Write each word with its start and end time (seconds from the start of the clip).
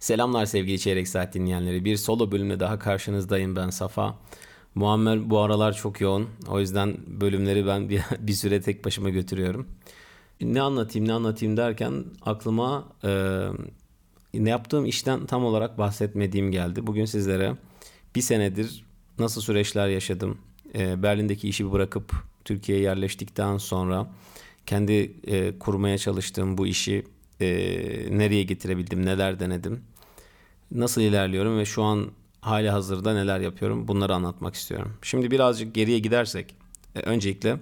Selamlar 0.00 0.46
sevgili 0.46 0.78
Çeyrek 0.78 1.08
Saat 1.08 1.34
dinleyenleri. 1.34 1.84
Bir 1.84 1.96
solo 1.96 2.32
bölümle 2.32 2.60
daha 2.60 2.78
karşınızdayım 2.78 3.56
ben 3.56 3.70
Safa. 3.70 4.18
Muammer 4.74 5.30
bu 5.30 5.38
aralar 5.38 5.72
çok 5.72 6.00
yoğun. 6.00 6.28
O 6.48 6.60
yüzden 6.60 6.96
bölümleri 7.06 7.66
ben 7.66 7.88
bir, 7.88 8.02
bir 8.18 8.32
süre 8.32 8.60
tek 8.60 8.84
başıma 8.84 9.10
götürüyorum. 9.10 9.66
Ne 10.40 10.62
anlatayım 10.62 11.08
ne 11.08 11.12
anlatayım 11.12 11.56
derken 11.56 12.04
aklıma 12.22 12.88
e, 13.04 13.10
ne 14.34 14.50
yaptığım 14.50 14.86
işten 14.86 15.26
tam 15.26 15.44
olarak 15.44 15.78
bahsetmediğim 15.78 16.50
geldi. 16.50 16.86
Bugün 16.86 17.04
sizlere 17.04 17.56
bir 18.14 18.20
senedir 18.20 18.84
nasıl 19.18 19.40
süreçler 19.40 19.88
yaşadım. 19.88 20.38
E, 20.74 21.02
Berlin'deki 21.02 21.48
işi 21.48 21.72
bırakıp 21.72 22.12
Türkiye'ye 22.44 22.84
yerleştikten 22.84 23.58
sonra 23.58 24.10
kendi 24.66 25.12
e, 25.26 25.58
kurmaya 25.58 25.98
çalıştığım 25.98 26.58
bu 26.58 26.66
işi 26.66 27.04
e, 27.40 27.46
nereye 28.10 28.42
getirebildim, 28.42 29.06
neler 29.06 29.40
denedim, 29.40 29.80
nasıl 30.70 31.00
ilerliyorum 31.00 31.58
ve 31.58 31.64
şu 31.64 31.82
an 31.82 32.06
hali 32.40 32.70
hazırda 32.70 33.14
neler 33.14 33.40
yapıyorum 33.40 33.88
bunları 33.88 34.14
anlatmak 34.14 34.54
istiyorum. 34.54 34.92
Şimdi 35.02 35.30
birazcık 35.30 35.74
geriye 35.74 35.98
gidersek 35.98 36.54
e, 36.94 37.00
öncelikle 37.00 37.60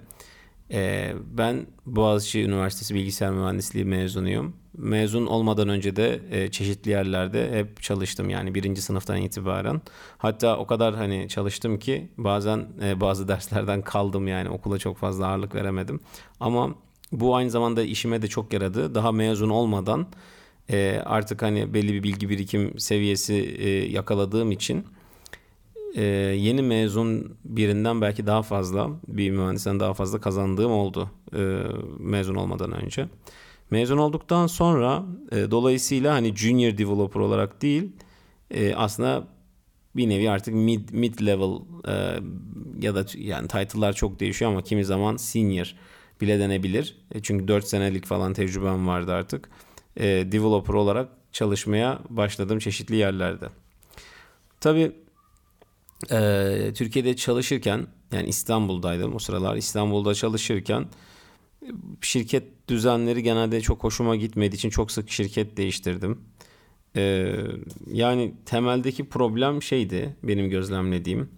e, 0.71 1.13
ben 1.31 1.67
Boğaziçi 1.87 2.43
Üniversitesi 2.43 2.95
Bilgisayar 2.95 3.31
Mühendisliği 3.31 3.85
mezunuyum. 3.85 4.57
Mezun 4.79 5.27
olmadan 5.27 5.69
önce 5.69 5.97
de 5.97 6.21
e, 6.31 6.51
çeşitli 6.51 6.91
yerlerde 6.91 7.59
hep 7.59 7.83
çalıştım 7.83 8.31
yani 8.31 8.55
birinci 8.55 8.83
sınıftan 8.83 9.17
itibaren. 9.17 9.81
Hatta 10.19 10.57
o 10.57 10.67
kadar 10.67 10.95
hani 10.95 11.29
çalıştım 11.29 11.79
ki 11.79 12.09
bazen 12.17 12.67
e, 12.83 13.01
bazı 13.01 13.29
derslerden 13.29 13.83
kaldım 13.83 14.29
yani 14.29 14.49
okula 14.49 14.79
çok 14.79 14.99
fazla 14.99 15.27
ağırlık 15.27 15.55
veremedim. 15.55 16.01
Ama 16.41 16.75
bu 17.13 17.37
aynı 17.37 17.51
zamanda 17.51 17.83
işime 17.83 18.23
de 18.23 18.29
çok 18.29 18.53
yaradı. 18.53 18.95
Daha 18.95 19.13
mezun 19.13 19.49
olmadan 19.49 20.07
e, 20.71 21.03
artık 21.05 21.43
hani 21.43 21.75
belli 21.75 21.95
bir 21.95 22.03
bilgi 22.03 22.29
birikim 22.29 22.79
seviyesi 22.79 23.35
e, 23.35 23.69
yakaladığım 23.69 24.53
için 24.53 24.87
e, 25.95 26.03
yeni 26.39 26.63
mezun 26.63 27.37
birinden 27.45 28.01
belki 28.01 28.27
daha 28.27 28.43
fazla 28.43 28.91
bir 29.09 29.31
mühendisten 29.31 29.81
daha 29.81 29.95
fazla 29.95 30.21
kazandığım 30.21 30.73
oldu 30.73 31.11
e, 31.37 31.63
mezun 31.99 32.35
olmadan 32.35 32.73
önce. 32.73 33.09
Mezun 33.71 33.99
olduktan 33.99 34.47
sonra 34.47 35.05
e, 35.33 35.51
dolayısıyla 35.51 36.15
hani 36.15 36.37
junior 36.37 36.79
developer 36.79 37.21
olarak 37.21 37.63
değil 37.63 37.93
e, 38.51 38.75
aslında 38.75 39.27
bir 39.97 40.09
nevi 40.09 40.31
artık 40.31 40.55
mid 40.55 40.89
mid 40.93 41.27
level 41.27 41.61
e, 41.89 42.21
ya 42.81 42.95
da 42.95 43.05
yani 43.19 43.49
title'lar 43.49 43.93
çok 43.93 44.21
değişiyor 44.21 44.51
ama 44.51 44.63
kimi 44.63 44.85
zaman 44.85 45.17
senior 45.17 45.75
bile 46.21 46.39
denebilir. 46.39 46.97
E, 47.15 47.23
çünkü 47.23 47.49
4 47.49 47.65
senelik 47.65 48.07
falan 48.07 48.33
tecrübem 48.33 48.87
vardı 48.87 49.13
artık. 49.13 49.51
E, 49.97 50.05
developer 50.33 50.75
olarak 50.75 51.09
çalışmaya 51.33 52.01
başladım 52.11 52.59
çeşitli 52.59 52.97
yerlerde. 52.97 53.49
Tabii 54.61 54.93
e, 56.11 56.73
Türkiye'de 56.75 57.17
çalışırken 57.17 57.87
yani 58.13 58.29
İstanbul'daydım 58.29 59.15
o 59.15 59.19
sıralar 59.19 59.57
İstanbul'da 59.57 60.15
çalışırken 60.15 60.87
şirket 62.01 62.69
düzenleri 62.69 63.23
genelde 63.23 63.61
çok 63.61 63.85
hoşuma 63.85 64.17
gitmediği 64.17 64.57
için 64.57 64.71
çok 64.71 64.91
sık 64.91 65.11
şirket 65.11 65.57
değiştirdim. 65.57 66.21
Ee, 66.97 67.35
yani 67.93 68.35
temeldeki 68.47 69.09
problem 69.09 69.63
şeydi 69.63 70.17
benim 70.23 70.51
gözlemlediğim 70.51 71.29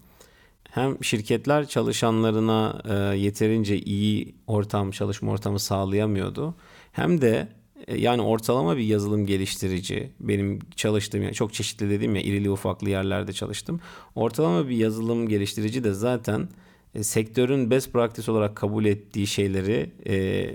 hem 0.71 1.05
şirketler 1.05 1.67
çalışanlarına 1.67 2.83
e, 2.89 3.19
yeterince 3.19 3.79
iyi 3.79 4.35
ortam, 4.47 4.91
çalışma 4.91 5.33
ortamı 5.33 5.59
sağlayamıyordu. 5.59 6.55
Hem 6.93 7.21
de 7.21 7.37
e, 7.37 7.58
yani 7.97 8.23
ortalama 8.23 8.77
bir 8.77 8.83
yazılım 8.83 9.27
geliştirici 9.27 10.11
benim 10.21 10.59
çalıştığım 10.77 11.23
yani 11.23 11.35
çok 11.35 11.55
çeşitli 11.55 11.91
dedim 11.91 12.17
ya 12.17 12.23
irili 12.23 12.51
ufaklı 12.51 12.91
yerlerde 12.91 13.33
çalıştım. 13.33 13.81
Ortalama 14.15 14.69
bir 14.69 14.77
yazılım 14.77 15.29
geliştirici 15.29 15.85
de 15.85 15.93
zaten 15.93 16.49
e, 16.95 17.03
sektörün 17.03 17.71
best 17.71 17.93
practice 17.93 18.31
olarak 18.33 18.57
kabul 18.57 18.85
ettiği 18.85 19.27
şeyleri 19.27 19.91
e, 20.07 20.47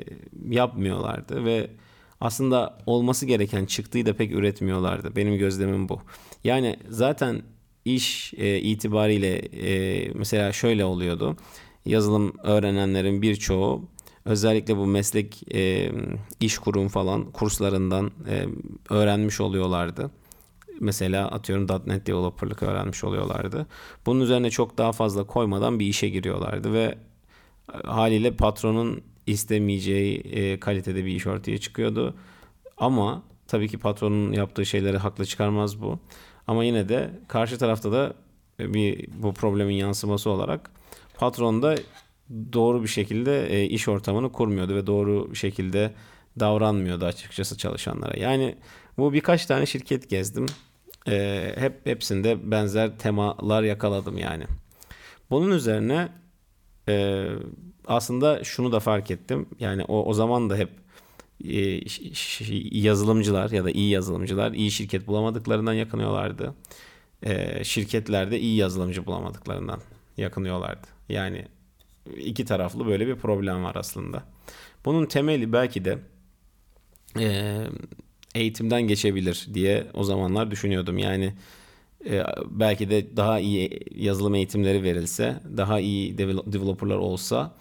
yapmıyorlardı 0.50 1.45
ve 1.45 1.69
aslında 2.22 2.78
olması 2.85 3.25
gereken 3.25 3.66
çıktığı 3.66 4.05
da 4.05 4.13
pek 4.13 4.31
üretmiyorlardı. 4.31 5.16
Benim 5.16 5.38
gözlemim 5.38 5.90
bu. 5.90 6.01
Yani 6.44 6.78
zaten 6.90 7.41
iş 7.85 8.34
e, 8.38 8.59
itibariyle 8.59 9.35
e, 9.38 10.11
mesela 10.16 10.51
şöyle 10.53 10.85
oluyordu. 10.85 11.38
Yazılım 11.85 12.34
öğrenenlerin 12.44 13.22
birçoğu 13.22 13.81
özellikle 14.25 14.78
bu 14.78 14.85
meslek 14.85 15.53
e, 15.53 15.91
iş 16.39 16.57
kurum 16.57 16.88
falan 16.88 17.31
kurslarından 17.31 18.11
e, 18.29 18.45
öğrenmiş 18.89 19.41
oluyorlardı. 19.41 20.11
Mesela 20.79 21.28
atıyorum 21.28 21.67
.NET 21.88 22.07
developerlık 22.07 22.63
öğrenmiş 22.63 23.03
oluyorlardı. 23.03 23.67
Bunun 24.06 24.19
üzerine 24.22 24.50
çok 24.50 24.78
daha 24.78 24.91
fazla 24.91 25.23
koymadan 25.23 25.79
bir 25.79 25.85
işe 25.85 26.09
giriyorlardı 26.09 26.73
ve 26.73 26.97
haliyle 27.84 28.34
patronun 28.35 29.01
istemeyeceği 29.28 30.17
e, 30.17 30.59
kalitede 30.59 31.05
bir 31.05 31.16
iş 31.16 31.28
ortaya 31.28 31.57
çıkıyordu. 31.57 32.16
Ama 32.78 33.23
tabii 33.47 33.67
ki 33.67 33.78
patronun 33.78 34.31
yaptığı 34.31 34.66
şeyleri 34.66 34.97
haklı 34.97 35.25
çıkarmaz 35.25 35.81
bu. 35.81 36.00
Ama 36.47 36.63
yine 36.63 36.90
de 36.90 37.11
karşı 37.28 37.57
tarafta 37.57 37.91
da 37.91 38.13
bir 38.59 39.07
bu 39.23 39.34
problemin 39.34 39.75
yansıması 39.75 40.29
olarak 40.29 40.72
patron 41.17 41.61
da 41.61 41.75
doğru 42.29 42.84
bir 42.84 42.88
şekilde 42.88 43.47
e, 43.47 43.66
iş 43.66 43.88
ortamını 43.88 44.31
kurmuyordu 44.31 44.75
ve 44.75 44.88
doğru 44.88 45.35
şekilde 45.35 45.94
davranmıyordu 46.39 47.06
açıkçası 47.06 47.57
çalışanlara. 47.57 48.19
Yani 48.19 48.56
bu 48.97 49.13
birkaç 49.13 49.45
tane 49.45 49.66
şirket 49.66 50.09
gezdim. 50.09 50.45
E, 51.07 51.51
hep 51.57 51.85
hepsinde 51.85 52.51
benzer 52.51 52.97
temalar 52.97 53.63
yakaladım 53.63 54.17
yani. 54.17 54.44
Bunun 55.29 55.51
üzerine 55.51 56.09
e, 56.89 57.25
aslında 57.88 58.44
şunu 58.44 58.72
da 58.72 58.79
fark 58.79 59.11
ettim. 59.11 59.47
Yani 59.59 59.84
o, 59.84 60.05
o 60.05 60.13
zaman 60.13 60.50
da 60.50 60.57
hep 60.57 60.69
e, 61.50 61.79
yazılımcılar 62.79 63.51
ya 63.51 63.66
da 63.66 63.72
iyi 63.72 63.90
yazılımcılar 63.90 64.51
iyi 64.51 64.72
şirket 64.72 65.07
bulamadıklarından 65.07 65.73
yakınıyorlardı. 65.73 66.55
E, 67.23 67.63
şirketler 67.63 68.31
de 68.31 68.40
iyi 68.40 68.55
yazılımcı 68.55 69.05
bulamadıklarından 69.05 69.81
yakınıyorlardı. 70.17 70.88
Yani 71.09 71.45
iki 72.18 72.46
taraflı 72.46 72.86
böyle 72.86 73.08
bir 73.08 73.16
problem 73.16 73.64
var 73.64 73.75
aslında. 73.75 74.24
Bunun 74.86 75.06
temeli 75.06 75.53
belki 75.53 75.86
de 75.86 76.00
e, 77.19 77.58
eğitimden 78.36 78.81
geçebilir 78.81 79.47
diye 79.53 79.88
o 79.94 80.03
zamanlar 80.03 80.52
düşünüyordum. 80.52 80.97
Yani 80.97 81.34
belki 82.50 82.90
de 82.90 83.18
daha 83.18 83.40
iyi 83.40 83.80
yazılım 83.96 84.36
eğitimleri 84.36 84.84
verilse, 84.84 85.40
daha 85.58 85.80
iyi 85.80 86.18
developerlar 86.18 86.97
olsa 86.97 87.56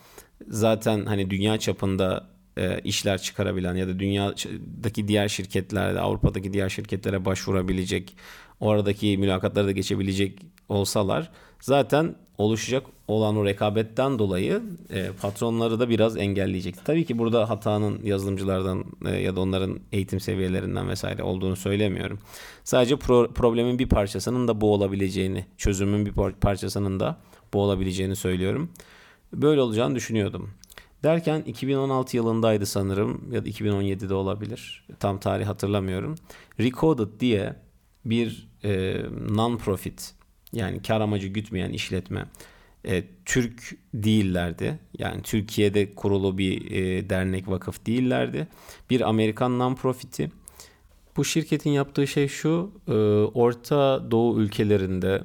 zaten 0.48 1.06
hani 1.06 1.30
dünya 1.30 1.58
çapında 1.58 2.28
e, 2.56 2.80
işler 2.84 3.22
çıkarabilen 3.22 3.74
ya 3.74 3.88
da 3.88 3.98
dünyadaki 3.98 5.08
diğer 5.08 5.28
şirketlerde 5.28 6.00
Avrupa'daki 6.00 6.52
diğer 6.52 6.68
şirketlere 6.68 7.24
başvurabilecek 7.24 8.16
oradaki 8.62 9.18
mülakatları 9.18 9.66
da 9.66 9.72
geçebilecek 9.72 10.38
olsalar 10.68 11.30
zaten 11.60 12.14
oluşacak 12.38 12.86
olan 13.08 13.36
o 13.36 13.44
rekabetten 13.44 14.18
dolayı 14.18 14.62
e, 14.90 15.10
patronları 15.22 15.80
da 15.80 15.88
biraz 15.88 16.16
engelleyecek. 16.16 16.84
Tabii 16.84 17.04
ki 17.04 17.18
burada 17.18 17.50
hatanın 17.50 18.00
yazılımcılardan 18.04 18.84
e, 19.06 19.10
ya 19.10 19.36
da 19.36 19.40
onların 19.40 19.80
eğitim 19.92 20.20
seviyelerinden 20.20 20.88
vesaire 20.88 21.22
olduğunu 21.22 21.56
söylemiyorum. 21.56 22.18
Sadece 22.64 22.94
pro- 22.94 23.32
problemin 23.32 23.78
bir 23.78 23.88
parçasının 23.88 24.48
da 24.48 24.60
bu 24.60 24.74
olabileceğini, 24.74 25.46
çözümün 25.56 26.06
bir 26.06 26.12
parçasının 26.40 27.00
da 27.00 27.16
bu 27.54 27.62
olabileceğini 27.62 28.16
söylüyorum. 28.16 28.70
Böyle 29.32 29.60
olacağını 29.60 29.94
düşünüyordum. 29.94 30.50
Derken 31.02 31.42
2016 31.42 32.16
yılındaydı 32.16 32.66
sanırım 32.66 33.32
ya 33.32 33.44
da 33.44 33.48
2017'de 33.48 34.14
olabilir. 34.14 34.86
Tam 35.00 35.20
tarih 35.20 35.46
hatırlamıyorum. 35.46 36.14
Recoded 36.60 37.20
diye 37.20 37.56
bir 38.04 38.51
e, 38.64 38.96
non-profit 39.28 40.14
yani 40.52 40.82
kar 40.82 41.00
amacı 41.00 41.28
gütmeyen 41.28 41.70
işletme 41.70 42.26
e, 42.86 43.04
Türk 43.24 43.76
değillerdi. 43.94 44.78
Yani 44.98 45.22
Türkiye'de 45.22 45.94
kurulu 45.94 46.38
bir 46.38 46.70
e, 46.70 47.10
dernek 47.10 47.48
vakıf 47.48 47.86
değillerdi. 47.86 48.48
Bir 48.90 49.00
Amerikan 49.00 49.58
non-profit'i. 49.58 50.30
Bu 51.16 51.24
şirketin 51.24 51.70
yaptığı 51.70 52.06
şey 52.06 52.28
şu. 52.28 52.70
E, 52.88 52.92
Orta 53.34 54.10
Doğu 54.10 54.40
ülkelerinde 54.40 55.22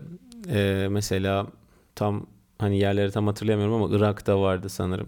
e, 0.50 0.88
mesela 0.90 1.48
tam 1.96 2.26
hani 2.60 2.80
yerleri 2.80 3.12
tam 3.12 3.28
hatırlayamıyorum 3.28 3.84
ama 3.84 3.96
Irak'ta 3.96 4.42
vardı 4.42 4.70
sanırım. 4.70 5.08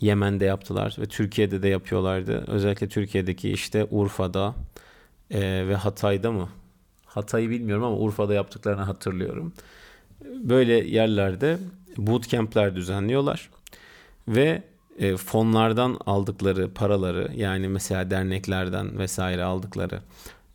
Yemen'de 0.00 0.44
yaptılar 0.44 0.96
ve 0.98 1.06
Türkiye'de 1.06 1.62
de 1.62 1.68
yapıyorlardı. 1.68 2.44
Özellikle 2.46 2.88
Türkiye'deki 2.88 3.50
işte 3.50 3.86
Urfa'da 3.90 4.54
e, 5.30 5.68
ve 5.68 5.74
Hatay'da 5.74 6.32
mı? 6.32 6.48
Hatay'ı 7.14 7.50
bilmiyorum 7.50 7.84
ama 7.84 7.96
Urfa'da 7.96 8.34
yaptıklarını 8.34 8.82
hatırlıyorum. 8.82 9.52
Böyle 10.24 10.72
yerlerde 10.72 11.58
bootcamp'ler 11.96 12.76
düzenliyorlar 12.76 13.50
ve 14.28 14.62
e, 14.98 15.16
fonlardan 15.16 15.98
aldıkları 16.06 16.74
paraları 16.74 17.30
yani 17.36 17.68
mesela 17.68 18.10
derneklerden 18.10 18.98
vesaire 18.98 19.44
aldıkları 19.44 20.00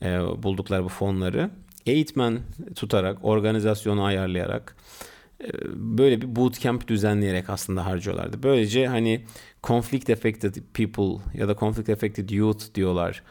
e, 0.02 0.20
buldukları 0.44 0.84
bu 0.84 0.90
fonları 0.90 1.50
eğitmen 1.86 2.40
tutarak, 2.76 3.26
organizasyonu 3.26 4.04
ayarlayarak 4.04 4.76
e, 5.44 5.48
böyle 5.76 6.22
bir 6.22 6.36
bootcamp 6.36 6.88
düzenleyerek 6.88 7.50
aslında 7.50 7.86
harcıyorlardı. 7.86 8.44
Böylece 8.44 8.88
hani 8.88 9.26
conflict 9.64 10.10
affected 10.10 10.56
people 10.74 11.24
ya 11.34 11.48
da 11.48 11.56
conflict 11.56 11.90
affected 11.90 12.30
youth 12.30 12.76
diyorlar. 12.76 13.24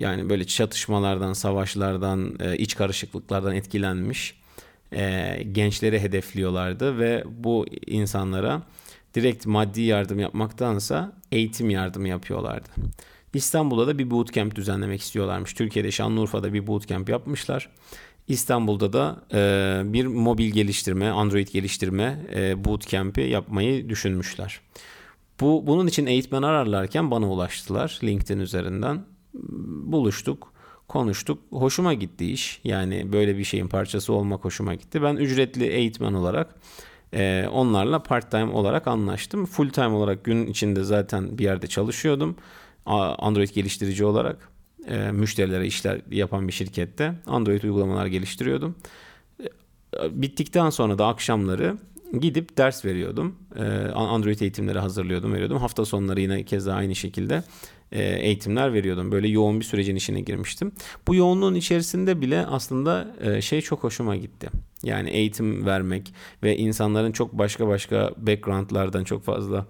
Yani 0.00 0.30
böyle 0.30 0.46
çatışmalardan, 0.46 1.32
savaşlardan, 1.32 2.36
e, 2.40 2.56
iç 2.56 2.76
karışıklıklardan 2.76 3.54
etkilenmiş 3.54 4.34
e, 4.92 5.36
gençleri 5.52 6.00
hedefliyorlardı 6.00 6.98
ve 6.98 7.24
bu 7.26 7.66
insanlara 7.86 8.62
direkt 9.14 9.46
maddi 9.46 9.80
yardım 9.80 10.18
yapmaktansa 10.18 11.12
eğitim 11.32 11.70
yardımı 11.70 12.08
yapıyorlardı. 12.08 12.68
İstanbul'da 13.34 13.86
da 13.86 13.98
bir 13.98 14.10
bootcamp 14.10 14.54
düzenlemek 14.54 15.00
istiyorlarmış. 15.00 15.52
Türkiye'de 15.52 15.90
Şanlıurfa'da 15.90 16.52
bir 16.52 16.66
bootcamp 16.66 17.08
yapmışlar. 17.08 17.68
İstanbul'da 18.28 18.92
da 18.92 19.22
e, 19.32 19.92
bir 19.92 20.06
mobil 20.06 20.50
geliştirme, 20.50 21.08
Android 21.08 21.48
geliştirme 21.48 22.26
e, 22.34 22.64
bootcamp'i 22.64 23.20
yapmayı 23.20 23.88
düşünmüşler. 23.88 24.60
Bu 25.40 25.66
bunun 25.66 25.86
için 25.86 26.06
eğitmen 26.06 26.42
ararlarken 26.42 27.10
bana 27.10 27.30
ulaştılar 27.30 27.98
LinkedIn 28.04 28.40
üzerinden. 28.40 29.04
Buluştuk, 29.34 30.52
konuştuk. 30.88 31.38
Hoşuma 31.50 31.94
gitti 31.94 32.32
iş. 32.32 32.60
Yani 32.64 33.12
böyle 33.12 33.38
bir 33.38 33.44
şeyin 33.44 33.68
parçası 33.68 34.12
olmak 34.12 34.44
hoşuma 34.44 34.74
gitti. 34.74 35.02
Ben 35.02 35.16
ücretli 35.16 35.64
eğitmen 35.64 36.12
olarak 36.12 36.54
e, 37.14 37.48
onlarla 37.52 38.02
part 38.02 38.30
time 38.30 38.52
olarak 38.52 38.88
anlaştım. 38.88 39.46
Full 39.46 39.70
time 39.70 39.88
olarak 39.88 40.24
gün 40.24 40.46
içinde 40.46 40.84
zaten 40.84 41.38
bir 41.38 41.44
yerde 41.44 41.66
çalışıyordum. 41.66 42.36
Android 42.86 43.48
geliştirici 43.48 44.04
olarak 44.04 44.48
e, 44.88 45.12
müşterilere 45.12 45.66
işler 45.66 46.00
yapan 46.10 46.48
bir 46.48 46.52
şirkette 46.52 47.14
Android 47.26 47.62
uygulamalar 47.62 48.06
geliştiriyordum. 48.06 48.74
E, 49.40 50.22
bittikten 50.22 50.70
sonra 50.70 50.98
da 50.98 51.06
akşamları 51.06 51.76
gidip 52.18 52.58
ders 52.58 52.84
veriyordum. 52.84 53.36
E, 53.56 53.62
Android 53.94 54.40
eğitimleri 54.40 54.78
hazırlıyordum, 54.78 55.32
veriyordum. 55.32 55.58
Hafta 55.58 55.84
sonları 55.84 56.20
yine 56.20 56.44
keza 56.44 56.74
aynı 56.74 56.94
şekilde 56.94 57.42
e, 57.92 58.02
eğitimler 58.02 58.72
veriyordum. 58.72 59.12
Böyle 59.12 59.28
yoğun 59.28 59.60
bir 59.60 59.64
sürecin 59.64 59.96
içine 59.96 60.20
girmiştim. 60.20 60.72
Bu 61.06 61.14
yoğunluğun 61.14 61.54
içerisinde 61.54 62.20
bile 62.20 62.46
aslında 62.46 63.16
e, 63.20 63.40
şey 63.40 63.60
çok 63.60 63.84
hoşuma 63.84 64.16
gitti. 64.16 64.48
Yani 64.82 65.10
eğitim 65.10 65.66
vermek 65.66 66.14
ve 66.42 66.56
insanların 66.56 67.12
çok 67.12 67.32
başka 67.32 67.68
başka 67.68 68.10
backgroundlardan 68.16 69.04
çok 69.04 69.24
fazla 69.24 69.66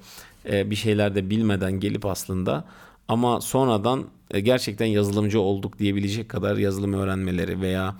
e, 0.50 0.70
bir 0.70 0.76
şeyler 0.76 1.14
de 1.14 1.30
bilmeden 1.30 1.72
gelip 1.72 2.06
aslında 2.06 2.64
ama 3.08 3.40
sonradan 3.40 4.04
gerçekten 4.42 4.86
yazılımcı 4.86 5.40
olduk 5.40 5.78
diyebilecek 5.78 6.28
kadar 6.28 6.56
yazılım 6.56 6.92
öğrenmeleri 6.92 7.60
veya 7.60 7.96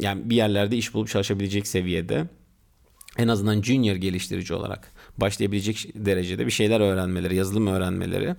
yani 0.00 0.30
bir 0.30 0.36
yerlerde 0.36 0.76
iş 0.76 0.94
bulup 0.94 1.08
çalışabilecek 1.08 1.66
seviyede 1.66 2.26
en 3.18 3.28
azından 3.28 3.62
junior 3.62 3.96
geliştirici 3.96 4.54
olarak 4.54 4.92
başlayabilecek 5.16 5.88
derecede 5.94 6.46
bir 6.46 6.50
şeyler 6.50 6.80
öğrenmeleri, 6.80 7.36
yazılım 7.36 7.66
öğrenmeleri 7.66 8.34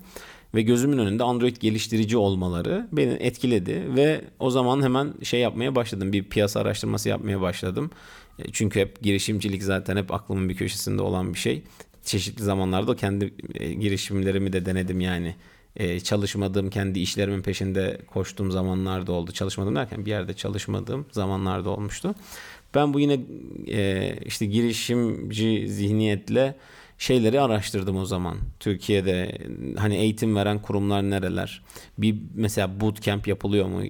ve 0.56 0.62
gözümün 0.62 0.98
önünde 0.98 1.24
Android 1.24 1.58
geliştirici 1.58 2.18
olmaları 2.18 2.88
beni 2.92 3.14
etkiledi 3.14 3.96
ve 3.96 4.22
o 4.40 4.50
zaman 4.50 4.84
hemen 4.84 5.14
şey 5.24 5.40
yapmaya 5.40 5.76
başladım. 5.76 6.14
Bir 6.14 6.24
piyasa 6.24 6.60
araştırması 6.60 7.10
yapmaya 7.10 7.42
başladım. 7.42 7.92
E, 8.40 8.44
çünkü 8.52 8.80
hep 8.80 9.02
girişimcilik 9.02 9.64
zaten 9.64 9.98
hep 9.98 10.14
aklımın 10.14 10.50
bir 10.50 10.56
köşesinde 10.56 11.02
olan 11.02 11.34
bir 11.34 11.40
şey 11.40 11.64
çeşitli 12.04 12.44
zamanlarda 12.44 12.96
kendi 12.96 13.34
e, 13.54 13.74
girişimlerimi 13.74 14.54
de 14.54 14.66
denedim 14.66 15.02
yani. 15.02 15.36
E, 15.76 16.00
çalışmadığım, 16.00 16.70
kendi 16.70 17.00
işlerimin 17.00 17.42
peşinde 17.42 18.02
koştuğum 18.08 18.52
zamanlarda 18.52 19.12
oldu. 19.12 19.32
Çalışmadım 19.32 19.76
derken 19.76 20.06
bir 20.06 20.10
yerde 20.10 20.34
çalışmadığım 20.34 21.06
zamanlarda 21.12 21.70
olmuştu. 21.70 22.16
Ben 22.76 22.94
bu 22.94 23.00
yine 23.00 23.20
e, 23.68 24.14
işte 24.26 24.46
girişimci 24.46 25.68
zihniyetle 25.70 26.56
şeyleri 26.98 27.42
araştırdım 27.42 27.98
o 27.98 28.06
zaman. 28.06 28.38
Türkiye'de 28.60 29.38
hani 29.78 29.96
eğitim 29.96 30.36
veren 30.36 30.62
kurumlar 30.62 31.04
nereler? 31.04 31.62
Bir 31.98 32.16
mesela 32.34 32.80
bootcamp 32.80 33.28
yapılıyor 33.28 33.68
mu? 33.68 33.84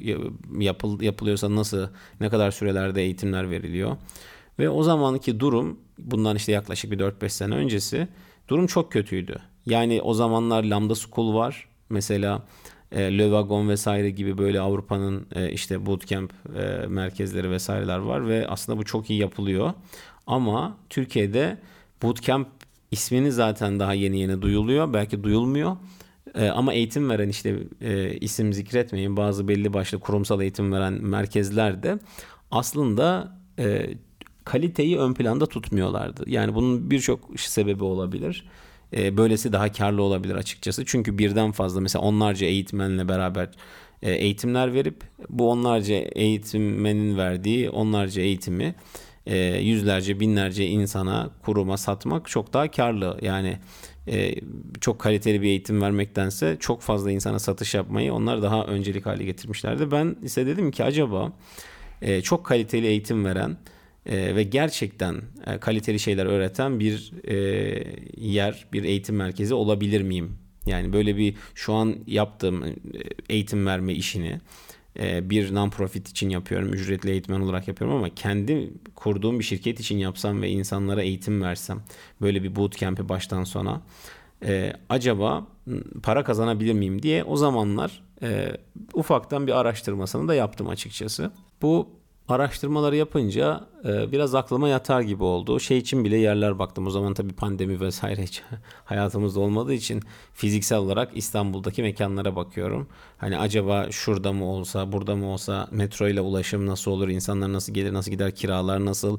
Yapıl, 0.63 1.01
yapılıyorsa 1.01 1.55
nasıl? 1.55 1.87
Ne 2.21 2.29
kadar 2.29 2.51
sürelerde 2.51 3.01
eğitimler 3.01 3.51
veriliyor? 3.51 3.97
Ve 4.59 4.69
o 4.69 4.83
zamanki 4.83 5.39
durum 5.39 5.79
bundan 5.97 6.35
işte 6.35 6.51
yaklaşık 6.51 6.91
bir 6.91 6.99
4-5 6.99 7.29
sene 7.29 7.55
öncesi 7.55 8.07
durum 8.47 8.67
çok 8.67 8.91
kötüydü. 8.91 9.35
Yani 9.65 10.01
o 10.01 10.13
zamanlar 10.13 10.63
Lambda 10.63 10.95
School 10.95 11.35
var. 11.35 11.67
Mesela 11.89 12.43
e, 12.95 13.17
Le 13.17 13.23
Wagon 13.23 13.69
vesaire 13.69 14.09
gibi 14.09 14.37
böyle 14.37 14.59
Avrupa'nın 14.59 15.27
e, 15.35 15.51
işte 15.51 15.85
bootcamp 15.85 16.33
e, 16.57 16.87
merkezleri 16.87 17.51
vesaireler 17.51 17.97
var 17.97 18.27
ve 18.27 18.47
aslında 18.47 18.77
bu 18.77 18.85
çok 18.85 19.09
iyi 19.09 19.19
yapılıyor. 19.19 19.73
Ama 20.27 20.77
Türkiye'de 20.89 21.57
bootcamp 22.01 22.47
ismini 22.91 23.31
zaten 23.31 23.79
daha 23.79 23.93
yeni 23.93 24.19
yeni 24.19 24.41
duyuluyor. 24.41 24.93
Belki 24.93 25.23
duyulmuyor. 25.23 25.77
E, 26.35 26.49
ama 26.49 26.73
eğitim 26.73 27.09
veren 27.09 27.29
işte 27.29 27.59
e, 27.81 28.17
isim 28.17 28.53
zikretmeyin 28.53 29.17
bazı 29.17 29.47
belli 29.47 29.73
başlı 29.73 29.99
kurumsal 29.99 30.41
eğitim 30.41 30.71
veren 30.71 30.93
merkezlerde 30.93 31.99
aslında 32.51 33.37
e, 33.59 33.89
kaliteyi 34.45 34.99
ön 34.99 35.13
planda 35.13 35.45
tutmuyorlardı. 35.45 36.23
Yani 36.27 36.55
bunun 36.55 36.91
birçok 36.91 37.39
sebebi 37.39 37.83
olabilir. 37.83 38.45
E, 38.93 39.17
böylesi 39.17 39.53
daha 39.53 39.71
karlı 39.71 40.01
olabilir 40.01 40.35
açıkçası. 40.35 40.85
Çünkü 40.85 41.17
birden 41.17 41.51
fazla 41.51 41.81
mesela 41.81 42.03
onlarca 42.03 42.47
eğitmenle 42.47 43.07
beraber 43.07 43.49
e, 44.01 44.11
eğitimler 44.11 44.73
verip 44.73 45.03
bu 45.29 45.51
onlarca 45.51 45.95
eğitmenin 45.95 47.17
verdiği 47.17 47.69
onlarca 47.69 48.21
eğitimi 48.21 48.75
e, 49.25 49.37
yüzlerce 49.61 50.19
binlerce 50.19 50.67
insana 50.67 51.29
kuruma 51.45 51.77
satmak 51.77 52.27
çok 52.27 52.53
daha 52.53 52.71
karlı. 52.71 53.17
Yani 53.21 53.57
e, 54.07 54.35
çok 54.81 54.99
kaliteli 54.99 55.41
bir 55.41 55.47
eğitim 55.47 55.81
vermektense 55.81 56.57
çok 56.59 56.81
fazla 56.81 57.11
insana 57.11 57.39
satış 57.39 57.73
yapmayı 57.73 58.13
onlar 58.13 58.41
daha 58.41 58.63
öncelik 58.63 59.05
hale 59.05 59.23
getirmişlerdi. 59.23 59.91
Ben 59.91 60.15
ise 60.23 60.45
dedim 60.45 60.71
ki 60.71 60.83
acaba 60.83 61.31
e, 62.01 62.21
çok 62.21 62.45
kaliteli 62.45 62.87
eğitim 62.87 63.25
veren 63.25 63.57
e, 64.05 64.35
ve 64.35 64.43
gerçekten 64.43 65.21
e, 65.47 65.57
kaliteli 65.57 65.99
şeyler 65.99 66.25
öğreten 66.25 66.79
bir 66.79 67.11
e, 67.27 67.35
yer, 68.17 68.65
bir 68.73 68.83
eğitim 68.83 69.15
merkezi 69.15 69.53
olabilir 69.53 70.01
miyim? 70.01 70.37
Yani 70.65 70.93
böyle 70.93 71.17
bir 71.17 71.35
şu 71.55 71.73
an 71.73 71.95
yaptığım 72.07 72.63
e, 72.63 72.75
eğitim 73.29 73.65
verme 73.65 73.93
işini 73.93 74.41
e, 74.99 75.29
bir 75.29 75.51
non-profit 75.51 76.09
için 76.09 76.29
yapıyorum, 76.29 76.73
ücretli 76.73 77.09
eğitmen 77.09 77.39
olarak 77.39 77.67
yapıyorum 77.67 77.97
ama 77.97 78.09
kendi 78.15 78.73
kurduğum 78.95 79.39
bir 79.39 79.43
şirket 79.43 79.79
için 79.79 79.97
yapsam 79.97 80.41
ve 80.41 80.49
insanlara 80.49 81.01
eğitim 81.01 81.41
versem, 81.41 81.83
böyle 82.21 82.43
bir 82.43 82.55
bootcamp'i 82.55 83.09
baştan 83.09 83.43
sona 83.43 83.81
e, 84.45 84.73
acaba 84.89 85.47
para 86.03 86.23
kazanabilir 86.23 86.73
miyim 86.73 87.01
diye 87.01 87.23
o 87.23 87.35
zamanlar 87.35 88.03
e, 88.21 88.57
ufaktan 88.93 89.47
bir 89.47 89.59
araştırmasını 89.59 90.27
da 90.27 90.35
yaptım 90.35 90.69
açıkçası. 90.69 91.31
Bu 91.61 91.89
araştırmaları 92.29 92.95
yapınca 92.95 93.67
e, 93.85 94.11
biraz 94.11 94.35
aklıma 94.35 94.69
yatar 94.69 95.01
gibi 95.01 95.23
oldu. 95.23 95.59
Şey 95.59 95.77
için 95.77 96.05
bile 96.05 96.17
yerler 96.17 96.59
baktım. 96.59 96.87
O 96.87 96.89
zaman 96.89 97.13
tabii 97.13 97.33
pandemi 97.33 97.79
vesaire 97.79 98.23
hiç 98.23 98.41
hayatımızda 98.85 99.39
olmadığı 99.39 99.73
için 99.73 100.01
fiziksel 100.33 100.77
olarak 100.77 101.17
İstanbul'daki 101.17 101.81
mekanlara 101.81 102.35
bakıyorum. 102.35 102.87
Hani 103.17 103.37
acaba 103.37 103.91
şurada 103.91 104.33
mı 104.33 104.45
olsa, 104.45 104.91
burada 104.91 105.15
mı 105.15 105.27
olsa 105.27 105.67
metro 105.71 106.07
ile 106.07 106.21
ulaşım 106.21 106.65
nasıl 106.65 106.91
olur, 106.91 107.07
insanlar 107.07 107.53
nasıl 107.53 107.73
gelir, 107.73 107.93
nasıl 107.93 108.11
gider, 108.11 108.35
kiralar 108.35 108.85
nasıl 108.85 109.17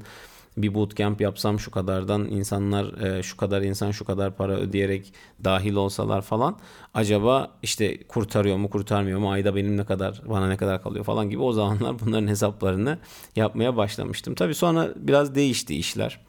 bir 0.57 0.73
bootcamp 0.73 1.21
yapsam 1.21 1.59
şu 1.59 1.71
kadardan 1.71 2.25
insanlar 2.25 3.01
e, 3.01 3.23
şu 3.23 3.37
kadar 3.37 3.61
insan 3.61 3.91
şu 3.91 4.05
kadar 4.05 4.35
para 4.35 4.53
ödeyerek 4.53 5.13
dahil 5.43 5.73
olsalar 5.73 6.21
falan 6.21 6.59
acaba 6.93 7.51
işte 7.63 8.03
kurtarıyor 8.03 8.57
mu 8.57 8.69
kurtarmıyor 8.69 9.19
mu 9.19 9.31
ayda 9.31 9.55
benim 9.55 9.77
ne 9.77 9.85
kadar 9.85 10.21
bana 10.29 10.47
ne 10.47 10.57
kadar 10.57 10.83
kalıyor 10.83 11.05
falan 11.05 11.29
gibi 11.29 11.41
o 11.41 11.51
zamanlar 11.51 11.99
bunların 12.05 12.27
hesaplarını 12.27 12.97
yapmaya 13.35 13.77
başlamıştım. 13.77 14.35
Tabii 14.35 14.55
sonra 14.55 14.93
biraz 14.95 15.35
değişti 15.35 15.75
işler. 15.75 16.19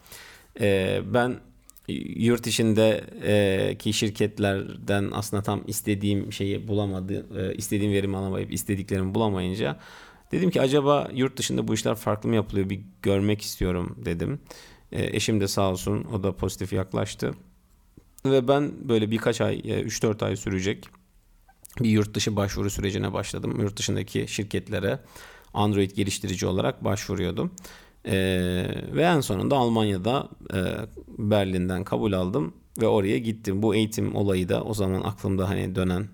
E, 0.61 1.01
ben 1.07 1.37
yurt 2.17 2.47
içindeki 2.47 3.93
şirketlerden 3.93 5.11
aslında 5.13 5.43
tam 5.43 5.63
istediğim 5.67 6.33
şeyi 6.33 6.69
bulamadı, 6.69 7.27
e, 7.41 7.55
istediğim 7.55 7.93
verimi 7.93 8.17
alamayıp 8.17 8.53
istediklerimi 8.53 9.15
bulamayınca 9.15 9.77
Dedim 10.33 10.51
ki 10.51 10.61
acaba 10.61 11.09
yurt 11.15 11.37
dışında 11.37 11.69
bu 11.69 11.75
işler 11.75 11.95
farklı 11.95 12.29
mı 12.29 12.35
yapılıyor 12.35 12.71
bir 12.71 12.81
görmek 13.03 13.43
istiyorum 13.43 13.97
dedim. 14.05 14.41
E, 14.93 15.17
eşim 15.17 15.41
de 15.41 15.49
sağ 15.49 15.71
olsun 15.71 16.05
o 16.05 16.23
da 16.23 16.37
pozitif 16.37 16.73
yaklaştı. 16.73 17.35
Ve 18.25 18.49
ben 18.49 18.89
böyle 18.89 19.11
birkaç 19.11 19.41
ay, 19.41 19.59
3-4 19.59 20.25
ay 20.25 20.37
sürecek 20.37 20.89
bir 21.81 21.91
yurt 21.91 22.15
dışı 22.15 22.37
başvuru 22.37 22.71
sürecine 22.71 23.13
başladım. 23.13 23.61
Yurt 23.61 23.77
dışındaki 23.77 24.29
şirketlere 24.29 25.01
Android 25.55 25.91
geliştirici 25.91 26.47
olarak 26.47 26.85
başvuruyordum. 26.85 27.51
Ee, 28.07 28.15
ve 28.93 29.03
en 29.03 29.21
sonunda 29.21 29.57
Almanya'da 29.57 30.29
e, 30.55 30.59
Berlin'den 31.19 31.85
kabul 31.85 32.13
aldım 32.13 32.55
ve 32.81 32.87
oraya 32.87 33.19
gittim. 33.19 33.63
Bu 33.63 33.75
eğitim 33.75 34.17
olayı 34.17 34.49
da 34.49 34.65
o 34.65 34.75
zaman 34.75 35.01
aklımda 35.01 35.49
hani 35.49 35.75
dönen 35.75 36.09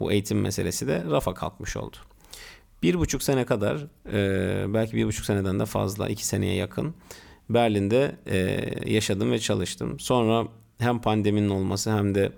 bu 0.00 0.12
eğitim 0.12 0.40
meselesi 0.40 0.86
de 0.86 1.04
rafa 1.10 1.34
kalkmış 1.34 1.76
oldu. 1.76 1.96
Bir 2.82 2.98
buçuk 2.98 3.22
sene 3.22 3.44
kadar 3.44 3.86
e, 4.12 4.74
belki 4.74 4.96
bir 4.96 5.06
buçuk 5.06 5.24
seneden 5.24 5.60
de 5.60 5.66
fazla 5.66 6.08
iki 6.08 6.26
seneye 6.26 6.54
yakın 6.54 6.94
Berlin'de 7.50 8.16
e, 8.26 8.60
yaşadım 8.92 9.32
ve 9.32 9.38
çalıştım. 9.38 10.00
Sonra 10.00 10.48
hem 10.78 11.00
pandeminin 11.00 11.48
olması 11.48 11.96
hem 11.96 12.14
de 12.14 12.32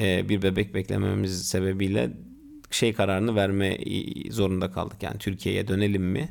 e, 0.00 0.28
bir 0.28 0.42
bebek 0.42 0.74
beklememiz 0.74 1.48
sebebiyle 1.48 2.10
şey 2.70 2.94
kararını 2.94 3.36
verme 3.36 3.78
zorunda 4.30 4.70
kaldık. 4.70 5.02
Yani 5.02 5.18
Türkiye'ye 5.18 5.68
dönelim 5.68 6.02
mi, 6.02 6.28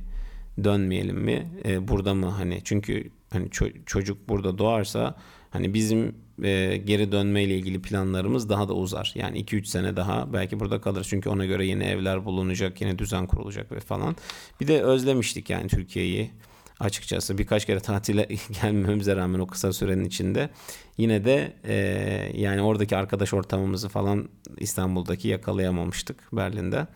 dönmeyelim 0.64 1.18
mi, 1.18 1.52
e, 1.66 1.88
burada 1.88 2.14
mı 2.14 2.26
hani 2.26 2.62
çünkü 2.64 3.10
hani 3.30 3.48
ço- 3.48 3.86
çocuk 3.86 4.30
burada 4.30 4.58
doğarsa 4.58 5.16
hani 5.50 5.74
bizim 5.74 6.16
e, 6.44 6.78
geri 6.78 7.12
dönmeyle 7.12 7.56
ilgili 7.58 7.82
planlarımız 7.82 8.50
daha 8.50 8.68
da 8.68 8.74
uzar. 8.74 9.12
Yani 9.16 9.44
2-3 9.44 9.66
sene 9.66 9.96
daha 9.96 10.34
belki 10.34 10.60
burada 10.60 10.82
kalır. 10.82 11.08
Çünkü 11.10 11.30
ona 11.30 11.46
göre 11.46 11.66
yeni 11.66 11.84
evler 11.84 12.26
bulunacak, 12.26 12.82
yine 12.82 13.00
düzen 13.00 13.28
kurulacak 13.28 13.72
ve 13.72 13.80
falan. 13.80 14.16
Bir 14.62 14.68
de 14.68 14.82
özlemiştik 14.82 15.50
yani 15.50 15.68
Türkiye'yi 15.68 16.32
açıkçası 16.80 17.38
birkaç 17.38 17.66
kere 17.66 17.80
tatile 17.80 18.28
gelmemize 18.62 19.16
rağmen 19.16 19.40
o 19.40 19.48
kısa 19.48 19.74
sürenin 19.74 20.06
içinde 20.06 20.50
yine 20.98 21.26
de 21.26 21.54
e, 21.64 21.76
yani 22.42 22.62
oradaki 22.62 22.98
arkadaş 22.98 23.34
ortamımızı 23.34 23.90
falan 23.90 24.30
İstanbul'daki 24.58 25.28
yakalayamamıştık 25.28 26.18
Berlin'de. 26.34 26.88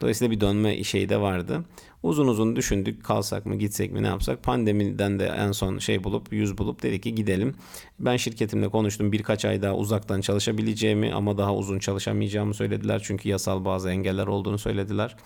Dolayısıyla 0.00 0.30
bir 0.30 0.40
dönme 0.40 0.84
şeyi 0.84 1.08
de 1.08 1.20
vardı. 1.20 1.64
Uzun 2.02 2.28
uzun 2.28 2.56
düşündük 2.56 3.04
kalsak 3.04 3.46
mı 3.46 3.56
gitsek 3.56 3.92
mi 3.92 4.02
ne 4.02 4.06
yapsak. 4.06 4.42
Pandemiden 4.42 5.18
de 5.18 5.26
en 5.26 5.52
son 5.52 5.78
şey 5.78 6.04
bulup 6.04 6.32
yüz 6.32 6.58
bulup 6.58 6.82
dedik 6.82 7.02
ki 7.02 7.14
gidelim. 7.14 7.54
Ben 7.98 8.16
şirketimle 8.16 8.68
konuştum 8.68 9.12
birkaç 9.12 9.44
ay 9.44 9.62
daha 9.62 9.76
uzaktan 9.76 10.20
çalışabileceğimi 10.20 11.14
ama 11.14 11.38
daha 11.38 11.54
uzun 11.54 11.78
çalışamayacağımı 11.78 12.54
söylediler. 12.54 13.02
Çünkü 13.04 13.28
yasal 13.28 13.64
bazı 13.64 13.90
engeller 13.90 14.26
olduğunu 14.26 14.58
söylediler. 14.58 15.16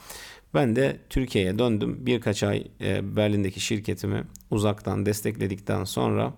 Ben 0.55 0.77
de 0.77 1.01
Türkiye'ye 1.11 1.59
döndüm. 1.59 2.07
Birkaç 2.07 2.43
ay 2.43 2.67
e, 2.81 3.17
Berlin'deki 3.17 3.61
şirketimi 3.61 4.25
uzaktan 4.51 5.07
destekledikten 5.07 5.85
sonra 5.85 6.35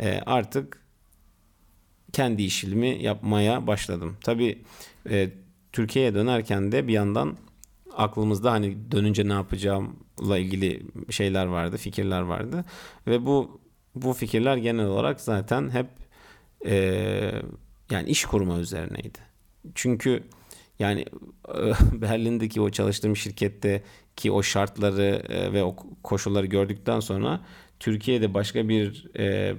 e, 0.00 0.20
artık 0.26 0.84
kendi 2.12 2.42
işimi 2.42 3.02
yapmaya 3.02 3.66
başladım. 3.66 4.16
Tabii 4.24 4.62
e, 5.10 5.30
Türkiye'ye 5.72 6.14
dönerken 6.14 6.72
de 6.72 6.88
bir 6.88 6.92
yandan 6.92 7.36
aklımızda 7.96 8.52
hani 8.52 8.90
dönünce 8.90 9.28
ne 9.28 9.32
yapacağımla 9.32 10.38
ilgili 10.38 10.82
şeyler 11.10 11.46
vardı, 11.46 11.76
fikirler 11.76 12.20
vardı 12.20 12.64
ve 13.06 13.26
bu 13.26 13.60
bu 13.94 14.12
fikirler 14.12 14.56
genel 14.56 14.86
olarak 14.86 15.20
zaten 15.20 15.70
hep 15.70 15.86
e, 16.66 16.74
yani 17.90 18.08
iş 18.08 18.24
kurma 18.24 18.58
üzerineydi. 18.58 19.18
Çünkü 19.74 20.22
yani 20.78 21.04
Berlin'deki 21.92 22.60
o 22.60 22.70
çalıştığım 22.70 23.16
şirkette 23.16 23.82
ki 24.16 24.30
o 24.30 24.42
şartları 24.42 25.22
e, 25.28 25.52
ve 25.52 25.64
o 25.64 25.76
koşulları 26.02 26.46
gördükten 26.46 27.00
sonra 27.00 27.40
Türkiye'de 27.80 28.34
başka 28.34 28.68
bir 28.68 29.06
e, 29.18 29.54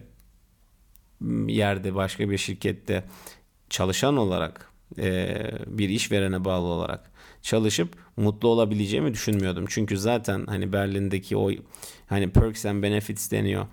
yerde 1.48 1.96
başka 1.96 2.30
bir 2.30 2.38
şirkette 2.38 3.04
çalışan 3.70 4.18
olarak 4.18 4.70
e, 4.70 4.75
bir 5.68 5.90
işverene 5.90 6.46
bağlı 6.46 6.66
olarak 6.66 7.12
çalışıp 7.42 7.98
mutlu 8.18 8.48
olabileceğimi 8.48 9.14
düşünmüyordum. 9.14 9.66
Çünkü 9.70 9.98
zaten 9.98 10.46
hani 10.46 10.74
Berlin'deki 10.74 11.38
o 11.38 11.52
hani 12.08 12.30
perks 12.30 12.66
and 12.66 12.84
benefits 12.84 13.32
deniyor. 13.32 13.66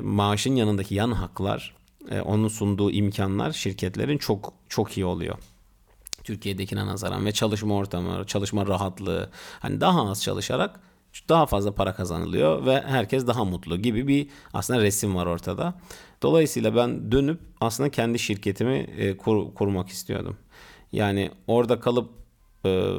maaşın 0.00 0.56
yanındaki 0.56 0.94
yan 0.94 1.10
haklar, 1.12 1.76
onun 2.24 2.48
sunduğu 2.48 2.90
imkanlar 2.90 3.52
şirketlerin 3.52 4.18
çok 4.18 4.52
çok 4.68 4.96
iyi 4.96 5.04
oluyor. 5.04 5.38
Türkiye'dekine 6.24 6.86
nazaran 6.86 7.26
ve 7.26 7.32
çalışma 7.32 7.74
ortamı, 7.74 8.26
çalışma 8.26 8.66
rahatlığı 8.66 9.30
hani 9.60 9.80
daha 9.80 10.10
az 10.10 10.22
çalışarak 10.22 10.80
daha 11.28 11.46
fazla 11.46 11.74
para 11.74 11.94
kazanılıyor 11.94 12.66
ve 12.66 12.80
herkes 12.80 13.26
daha 13.26 13.44
mutlu 13.44 13.76
gibi 13.76 14.08
bir 14.08 14.28
aslında 14.52 14.82
resim 14.82 15.16
var 15.16 15.26
ortada. 15.26 15.74
Dolayısıyla 16.22 16.76
ben 16.76 17.12
dönüp 17.12 17.40
aslında 17.60 17.90
kendi 17.90 18.18
şirketimi 18.18 18.74
e, 18.74 19.16
kur, 19.16 19.54
kurmak 19.54 19.88
istiyordum. 19.88 20.36
Yani 20.92 21.30
orada 21.46 21.80
kalıp 21.80 22.10
e, 22.66 22.90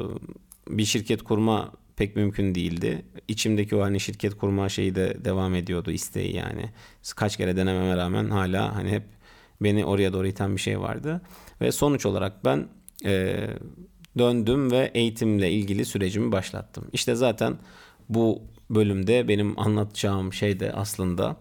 bir 0.68 0.86
şirket 0.86 1.24
kurma 1.24 1.72
pek 1.96 2.16
mümkün 2.16 2.56
değildi. 2.56 3.06
İçimdeki 3.28 3.76
o 3.76 3.82
hani 3.82 4.00
şirket 4.00 4.38
kurma 4.38 4.70
şeyi 4.70 4.96
de 4.96 5.26
devam 5.26 5.56
ediyordu 5.56 5.92
isteği 5.92 6.36
yani. 6.36 6.70
Kaç 7.16 7.38
kere 7.38 7.56
denememe 7.56 7.98
rağmen 7.98 8.30
hala 8.30 8.76
hani 8.76 8.92
hep 8.92 9.04
beni 9.62 9.86
oraya 9.86 10.14
doğru 10.14 10.28
iten 10.28 10.56
bir 10.56 10.62
şey 10.62 10.80
vardı. 10.80 11.22
Ve 11.62 11.72
sonuç 11.72 12.06
olarak 12.06 12.46
ben 12.46 12.68
e, 13.06 13.48
döndüm 14.18 14.72
ve 14.72 14.92
eğitimle 14.94 15.52
ilgili 15.52 15.86
sürecimi 15.86 16.32
başlattım. 16.32 16.88
İşte 16.94 17.16
zaten 17.16 17.58
bu 18.10 18.42
bölümde 18.70 19.28
benim 19.28 19.60
anlatacağım 19.60 20.34
şey 20.34 20.60
de 20.60 20.74
aslında 20.74 21.38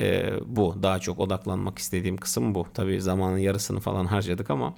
e, 0.00 0.32
bu. 0.46 0.76
Daha 0.82 0.98
çok 0.98 1.20
odaklanmak 1.20 1.78
istediğim 1.78 2.16
kısım 2.16 2.54
bu. 2.54 2.66
Tabii 2.74 3.00
zamanın 3.00 3.38
yarısını 3.38 3.80
falan 3.80 4.06
harcadık 4.06 4.50
ama 4.50 4.74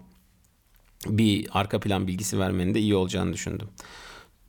bir 1.06 1.48
arka 1.52 1.80
plan 1.80 2.06
bilgisi 2.06 2.38
vermenin 2.38 2.74
de 2.74 2.80
iyi 2.80 2.94
olacağını 2.94 3.32
düşündüm. 3.32 3.68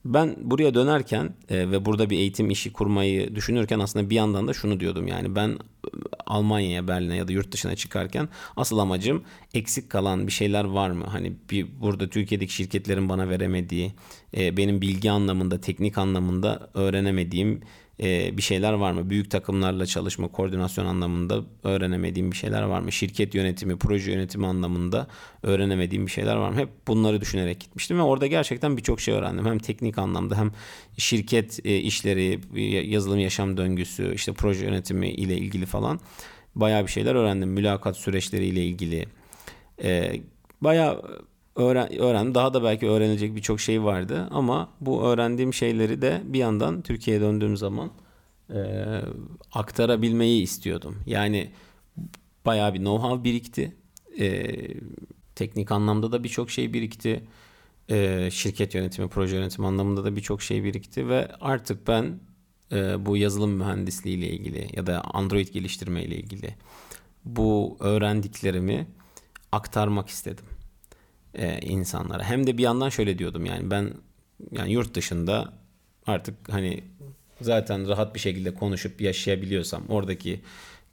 Ben 0.05 0.35
buraya 0.41 0.73
dönerken 0.73 1.33
e, 1.49 1.71
ve 1.71 1.85
burada 1.85 2.09
bir 2.09 2.17
eğitim 2.17 2.49
işi 2.49 2.73
kurmayı 2.73 3.35
düşünürken 3.35 3.79
aslında 3.79 4.09
bir 4.09 4.15
yandan 4.15 4.47
da 4.47 4.53
şunu 4.53 4.79
diyordum 4.79 5.07
yani 5.07 5.35
ben 5.35 5.49
e, 5.49 5.57
Almanya'ya, 6.25 6.87
Berlin'e 6.87 7.15
ya 7.15 7.27
da 7.27 7.31
yurt 7.31 7.51
dışına 7.51 7.75
çıkarken 7.75 8.29
asıl 8.55 8.77
amacım 8.77 9.23
eksik 9.53 9.89
kalan 9.89 10.27
bir 10.27 10.31
şeyler 10.31 10.63
var 10.63 10.89
mı? 10.89 11.05
Hani 11.07 11.33
bir 11.51 11.67
burada 11.81 12.09
Türkiye'deki 12.09 12.53
şirketlerin 12.53 13.09
bana 13.09 13.29
veremediği, 13.29 13.91
e, 14.37 14.57
benim 14.57 14.81
bilgi 14.81 15.11
anlamında, 15.11 15.61
teknik 15.61 15.97
anlamında 15.97 16.69
öğrenemediğim 16.73 17.61
e, 18.03 18.37
bir 18.37 18.41
şeyler 18.41 18.73
var 18.73 18.91
mı? 18.91 19.09
Büyük 19.09 19.31
takımlarla 19.31 19.85
çalışma, 19.85 20.27
koordinasyon 20.27 20.85
anlamında 20.85 21.43
öğrenemediğim 21.63 22.31
bir 22.31 22.37
şeyler 22.37 22.63
var 22.63 22.79
mı? 22.79 22.91
Şirket 22.91 23.35
yönetimi, 23.35 23.77
proje 23.77 24.11
yönetimi 24.11 24.47
anlamında 24.47 25.07
öğrenemediğim 25.43 26.05
bir 26.05 26.11
şeyler 26.11 26.35
var 26.35 26.49
mı? 26.49 26.55
Hep 26.55 26.69
bunları 26.87 27.21
düşünerek 27.21 27.59
gitmiştim 27.59 27.97
ve 27.97 28.01
orada 28.01 28.27
gerçekten 28.27 28.77
birçok 28.77 29.01
şey 29.01 29.13
öğrendim. 29.13 29.45
Hem 29.45 29.59
teknik 29.59 29.97
anlamda 29.97 30.37
hem 30.37 30.51
şirket 30.97 31.65
e, 31.65 31.77
işleri, 31.77 32.39
yazılım 32.89 33.19
yaşam 33.19 33.57
döngüsü, 33.57 34.13
işte 34.15 34.33
proje 34.33 34.65
yönetimi 34.65 35.09
ile 35.09 35.37
ilgili 35.37 35.65
falan 35.65 35.99
bayağı 36.55 36.85
bir 36.85 36.91
şeyler 36.91 37.15
öğrendim. 37.15 37.49
Mülakat 37.49 37.97
süreçleri 37.97 38.45
ile 38.45 38.65
ilgili. 38.65 39.05
E, 39.83 40.21
bayağı 40.61 41.01
öğren, 41.55 41.99
öğrendim. 41.99 42.35
Daha 42.35 42.53
da 42.53 42.63
belki 42.63 42.87
öğrenilecek 42.87 43.35
birçok 43.35 43.59
şey 43.59 43.83
vardı 43.83 44.27
ama 44.31 44.69
bu 44.81 45.03
öğrendiğim 45.03 45.53
şeyleri 45.53 46.01
de 46.01 46.21
bir 46.25 46.39
yandan 46.39 46.81
Türkiye'ye 46.81 47.21
döndüğüm 47.21 47.57
zaman 47.57 47.91
e, 48.53 48.59
aktarabilmeyi 49.51 50.43
istiyordum. 50.43 50.97
Yani 51.05 51.51
bayağı 52.45 52.73
bir 52.73 52.79
know-how 52.79 53.23
birikti. 53.23 53.75
E, 54.19 54.55
teknik 55.35 55.71
anlamda 55.71 56.11
da 56.11 56.23
birçok 56.23 56.51
şey 56.51 56.73
birikti. 56.73 57.23
E, 57.89 58.29
şirket 58.31 58.75
yönetimi, 58.75 59.09
proje 59.09 59.35
yönetimi 59.35 59.67
anlamında 59.67 60.03
da 60.03 60.15
birçok 60.15 60.41
şey 60.41 60.63
birikti 60.63 61.09
ve 61.09 61.31
artık 61.41 61.87
ben 61.87 62.19
e, 62.71 63.05
bu 63.05 63.17
yazılım 63.17 63.51
mühendisliği 63.51 64.17
ile 64.17 64.29
ilgili 64.29 64.67
ya 64.73 64.87
da 64.87 65.01
Android 65.01 65.47
geliştirme 65.47 66.03
ile 66.03 66.15
ilgili 66.15 66.55
bu 67.25 67.77
öğrendiklerimi 67.79 68.87
aktarmak 69.51 70.09
istedim 70.09 70.45
e, 71.35 71.59
insanlara. 71.59 72.23
Hem 72.23 72.47
de 72.47 72.57
bir 72.57 72.63
yandan 72.63 72.89
şöyle 72.89 73.17
diyordum 73.17 73.45
yani 73.45 73.71
ben 73.71 73.93
yani 74.51 74.71
yurt 74.71 74.93
dışında 74.95 75.53
artık 76.07 76.35
hani 76.49 76.83
zaten 77.41 77.87
rahat 77.87 78.15
bir 78.15 78.19
şekilde 78.19 78.53
konuşup 78.53 79.01
yaşayabiliyorsam, 79.01 79.83
oradaki 79.89 80.41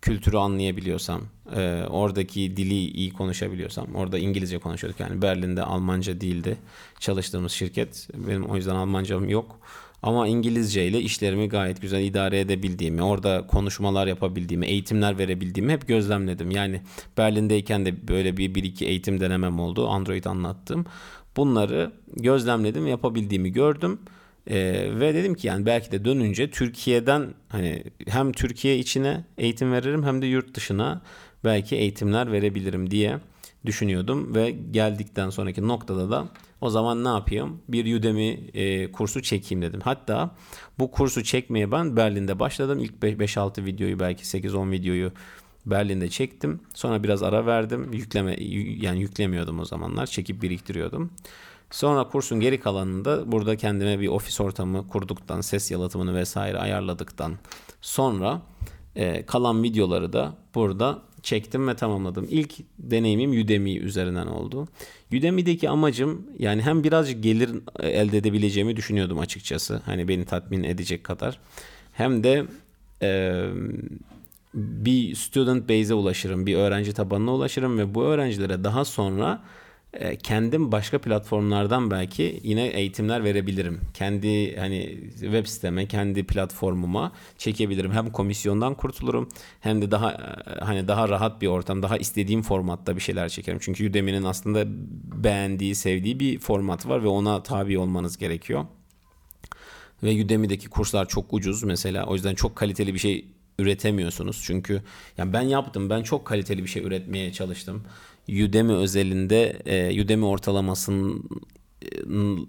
kültürü 0.03 0.37
anlayabiliyorsam, 0.37 1.23
e, 1.57 1.85
oradaki 1.91 2.57
dili 2.57 2.75
iyi 2.75 3.13
konuşabiliyorsam, 3.13 3.95
orada 3.95 4.19
İngilizce 4.19 4.59
konuşuyorduk 4.59 5.01
yani 5.01 5.23
Berlin'de 5.23 5.63
Almanca 5.63 6.21
değildi 6.21 6.57
çalıştığımız 7.01 7.53
şirket. 7.53 8.09
Benim 8.15 8.45
o 8.45 8.57
yüzden 8.57 8.75
Almancam 8.75 9.29
yok. 9.29 9.61
Ama 10.03 10.29
İngilizce 10.29 10.87
ile 10.87 11.01
işlerimi 11.01 11.49
gayet 11.49 11.83
güzel 11.83 12.05
idare 12.05 12.41
edebildiğimi, 12.41 13.03
orada 13.03 13.47
konuşmalar 13.47 14.07
yapabildiğimi, 14.07 14.67
eğitimler 14.67 15.19
verebildiğimi 15.19 15.73
hep 15.73 15.89
gözlemledim. 15.89 16.51
Yani 16.51 16.81
Berlin'deyken 17.19 17.87
de 17.87 18.09
böyle 18.09 18.37
bir, 18.37 18.55
bir 18.55 18.65
iki 18.65 18.87
eğitim 18.87 19.21
denemem 19.21 19.61
oldu. 19.61 19.89
Android 19.89 20.25
anlattım. 20.25 20.87
Bunları 21.37 21.93
gözlemledim, 22.17 22.87
yapabildiğimi 22.87 23.53
gördüm. 23.53 23.99
Ee, 24.47 24.89
ve 25.01 25.15
dedim 25.15 25.35
ki 25.35 25.47
yani 25.47 25.67
belki 25.67 25.93
de 25.93 26.05
dönünce 26.05 26.51
Türkiye'den 26.51 27.35
hani 27.49 27.85
hem 28.09 28.33
Türkiye 28.33 28.79
içine 28.79 29.25
eğitim 29.39 29.73
veririm 29.73 30.05
hem 30.05 30.23
de 30.23 30.27
yurt 30.27 30.55
dışına 30.55 31.03
belki 31.45 31.77
eğitimler 31.77 32.33
verebilirim 32.33 32.91
diye 32.91 33.19
düşünüyordum 33.67 34.35
ve 34.35 34.51
geldikten 34.51 35.31
sonraki 35.31 35.69
noktada 35.69 36.11
da 36.11 36.29
o 36.61 36.71
zaman 36.71 37.05
ne 37.05 37.09
yapayım? 37.09 37.63
Bir 37.69 37.99
Udemy 37.99 38.51
e, 38.55 38.93
kursu 38.93 39.23
çekeyim 39.23 39.63
dedim. 39.63 39.81
Hatta 39.85 40.35
bu 40.79 40.91
kursu 40.91 41.25
çekmeye 41.25 41.73
ben 41.73 41.97
Berlin'de 41.97 42.39
başladım. 42.39 42.79
İlk 42.79 42.95
5-6 42.95 43.65
videoyu 43.65 44.01
belki 44.01 44.25
8-10 44.25 44.71
videoyu 44.71 45.13
Berlin'de 45.67 46.09
çektim. 46.09 46.61
Sonra 46.75 47.03
biraz 47.03 47.23
ara 47.23 47.47
verdim. 47.47 47.93
Yükleme 47.93 48.37
yani 48.81 49.01
yüklemiyordum 49.01 49.61
o 49.61 49.65
zamanlar. 49.65 50.07
Çekip 50.07 50.43
biriktiriyordum. 50.43 51.11
Sonra 51.71 52.09
kursun 52.09 52.41
geri 52.41 52.61
kalanında 52.61 53.33
burada 53.33 53.57
kendime 53.57 54.01
bir 54.01 54.09
ofis 54.09 54.41
ortamı 54.41 54.89
kurduktan, 54.89 55.41
ses 55.41 55.71
yalıtımını 55.71 56.15
vesaire 56.15 56.59
ayarladıktan 56.59 57.35
sonra 57.81 58.43
e, 58.97 59.27
kalan 59.27 59.63
videoları 59.63 60.13
da 60.13 60.35
burada 60.55 61.03
çektim 61.23 61.69
ve 61.69 61.77
tamamladım. 61.77 62.27
İlk 62.31 62.55
deneyimim 62.79 63.31
Udemy 63.31 63.79
üzerinden 63.79 64.27
oldu. 64.27 64.69
Udemy'deki 65.13 65.69
amacım 65.69 66.27
yani 66.39 66.63
hem 66.63 66.85
birazcık 66.85 67.23
gelir 67.23 67.51
elde 67.81 68.19
edebileceğimi 68.19 68.77
düşünüyordum 68.77 69.19
açıkçası. 69.19 69.83
Hani 69.85 70.09
beni 70.09 70.25
tatmin 70.25 70.65
edecek 70.65 71.05
kadar. 71.05 71.39
Hem 71.93 72.25
de 72.25 72.45
e, 73.03 73.43
bir 74.55 75.15
student 75.15 75.69
base'e 75.69 75.95
ulaşırım, 75.95 76.47
bir 76.47 76.57
öğrenci 76.57 76.93
tabanına 76.93 77.35
ulaşırım 77.35 77.79
ve 77.79 77.95
bu 77.95 78.03
öğrencilere 78.05 78.65
daha 78.65 78.85
sonra 78.85 79.43
kendim 80.23 80.73
başka 80.73 80.99
platformlardan 80.99 81.91
belki 81.91 82.41
yine 82.43 82.67
eğitimler 82.67 83.25
verebilirim. 83.25 83.81
Kendi 83.95 84.57
hani 84.57 84.99
web 85.21 85.47
siteme, 85.47 85.87
kendi 85.87 86.25
platformuma 86.25 87.13
çekebilirim. 87.39 87.93
Hem 87.93 88.11
komisyondan 88.11 88.75
kurtulurum 88.75 89.29
hem 89.61 89.83
de 89.83 89.91
daha 89.91 90.13
e, 90.13 90.61
hani 90.61 90.89
daha 90.89 91.09
rahat 91.09 91.43
bir 91.43 91.47
ortam, 91.47 91.83
daha 91.83 91.97
istediğim 91.97 92.43
formatta 92.43 92.97
bir 92.97 93.01
şeyler 93.01 93.29
çekerim. 93.29 93.59
Çünkü 93.63 93.91
Udemy'nin 93.91 94.25
aslında 94.25 94.65
beğendiği, 95.25 95.75
sevdiği 95.75 96.21
bir 96.21 96.39
format 96.39 96.89
var 96.89 97.05
ve 97.05 97.09
ona 97.09 97.43
tabi 97.43 97.79
olmanız 97.79 98.19
gerekiyor. 98.19 98.65
Ve 100.03 100.25
Udemy'deki 100.25 100.69
kurslar 100.69 101.09
çok 101.09 101.33
ucuz 101.33 101.63
mesela. 101.63 102.07
O 102.07 102.15
yüzden 102.15 102.35
çok 102.35 102.57
kaliteli 102.57 102.95
bir 102.95 102.99
şey 102.99 103.25
üretemiyorsunuz. 103.59 104.43
Çünkü 104.45 104.83
yani 105.19 105.33
ben 105.33 105.43
yaptım. 105.43 105.91
Ben 105.91 106.03
çok 106.03 106.25
kaliteli 106.25 106.63
bir 106.63 106.69
şey 106.69 106.83
üretmeye 106.83 107.33
çalıştım. 107.33 107.83
Udemy 108.29 108.73
özelinde 108.73 109.63
e, 109.67 110.03
Udemy 110.03 110.25
ortalamasının 110.25 111.29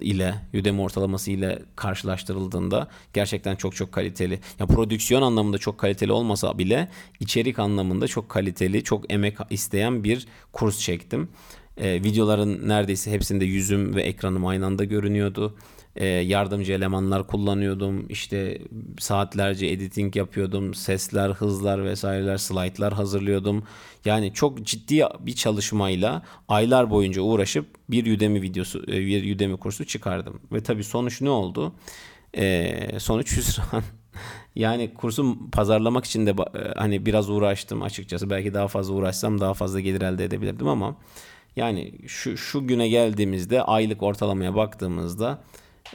ile 0.02 0.36
Udemy 0.54 0.82
ortalaması 0.82 1.32
ile 1.32 1.60
karşılaştırıldığında 1.76 2.88
gerçekten 3.14 3.56
çok 3.56 3.76
çok 3.76 3.92
kaliteli. 3.92 4.40
Ya 4.60 4.68
prodüksiyon 4.68 5.22
anlamında 5.22 5.58
çok 5.58 5.78
kaliteli 5.78 6.12
olmasa 6.12 6.58
bile 6.58 6.90
içerik 7.20 7.60
anlamında 7.60 8.08
çok 8.08 8.30
kaliteli, 8.30 8.84
çok 8.84 9.14
emek 9.14 9.38
isteyen 9.50 10.04
bir 10.04 10.28
kurs 10.52 10.80
çektim. 10.80 11.30
E, 11.78 11.94
videoların 11.94 12.68
neredeyse 12.68 13.12
hepsinde 13.12 13.46
yüzüm 13.46 13.96
ve 13.96 14.02
ekranım 14.04 14.46
aynı 14.46 14.66
anda 14.66 14.84
görünüyordu 14.84 15.56
e, 15.96 16.06
yardımcı 16.06 16.74
elemanlar 16.74 17.28
kullanıyordum. 17.28 18.06
İşte 18.10 18.62
saatlerce 19.00 19.68
editing 19.68 20.16
yapıyordum. 20.16 20.74
Sesler, 20.74 21.30
hızlar 21.30 21.86
vesaireler, 21.86 22.38
slaytlar 22.38 22.94
hazırlıyordum. 22.94 23.64
Yani 24.06 24.34
çok 24.34 24.64
ciddi 24.64 25.06
bir 25.20 25.36
çalışmayla 25.36 26.24
aylar 26.48 26.90
boyunca 26.90 27.22
uğraşıp 27.22 27.66
bir 27.90 28.18
Udemy 28.18 28.42
videosu, 28.42 28.84
e, 28.84 29.06
bir 29.06 29.36
Udemy 29.36 29.58
kursu 29.58 29.86
çıkardım. 29.86 30.42
Ve 30.52 30.64
tabii 30.64 30.84
sonuç 30.84 31.22
ne 31.22 31.30
oldu? 31.30 31.74
E, 32.38 33.00
sonuç 33.00 33.38
hüsran. 33.38 33.84
Yani 34.56 34.94
kursu 34.94 35.38
pazarlamak 35.52 36.06
için 36.06 36.26
de 36.26 36.30
e, 36.32 36.74
hani 36.76 37.06
biraz 37.06 37.30
uğraştım 37.30 37.82
açıkçası. 37.82 38.30
Belki 38.30 38.54
daha 38.54 38.68
fazla 38.68 38.94
uğraşsam 38.94 39.42
daha 39.42 39.54
fazla 39.54 39.80
gelir 39.80 40.02
elde 40.02 40.26
edebilirdim 40.26 40.68
ama 40.68 40.96
yani 41.56 41.94
şu 42.08 42.38
şu 42.38 42.68
güne 42.68 42.88
geldiğimizde 42.88 43.64
aylık 43.64 44.04
ortalamaya 44.04 44.56
baktığımızda 44.56 45.44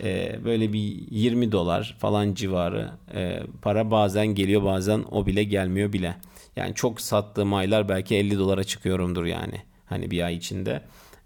e, 0.03 0.39
böyle 0.45 0.73
bir 0.73 1.07
20 1.11 1.53
dolar 1.53 1.97
falan 1.99 2.35
civarı 2.35 2.91
e, 3.15 3.41
para 3.63 3.91
bazen 3.91 4.27
geliyor 4.27 4.65
bazen 4.65 5.05
o 5.11 5.27
bile 5.27 5.45
gelmiyor 5.45 5.93
bile. 5.93 6.17
Yani 6.57 6.75
çok 6.75 7.01
sattığım 7.01 7.55
aylar 7.55 7.89
belki 7.89 8.17
50 8.17 8.39
dolara 8.39 8.65
çıkıyorumdur 8.65 9.25
yani 9.25 9.63
hani 9.87 10.11
bir 10.11 10.23
ay 10.23 10.35
içinde. 10.37 10.83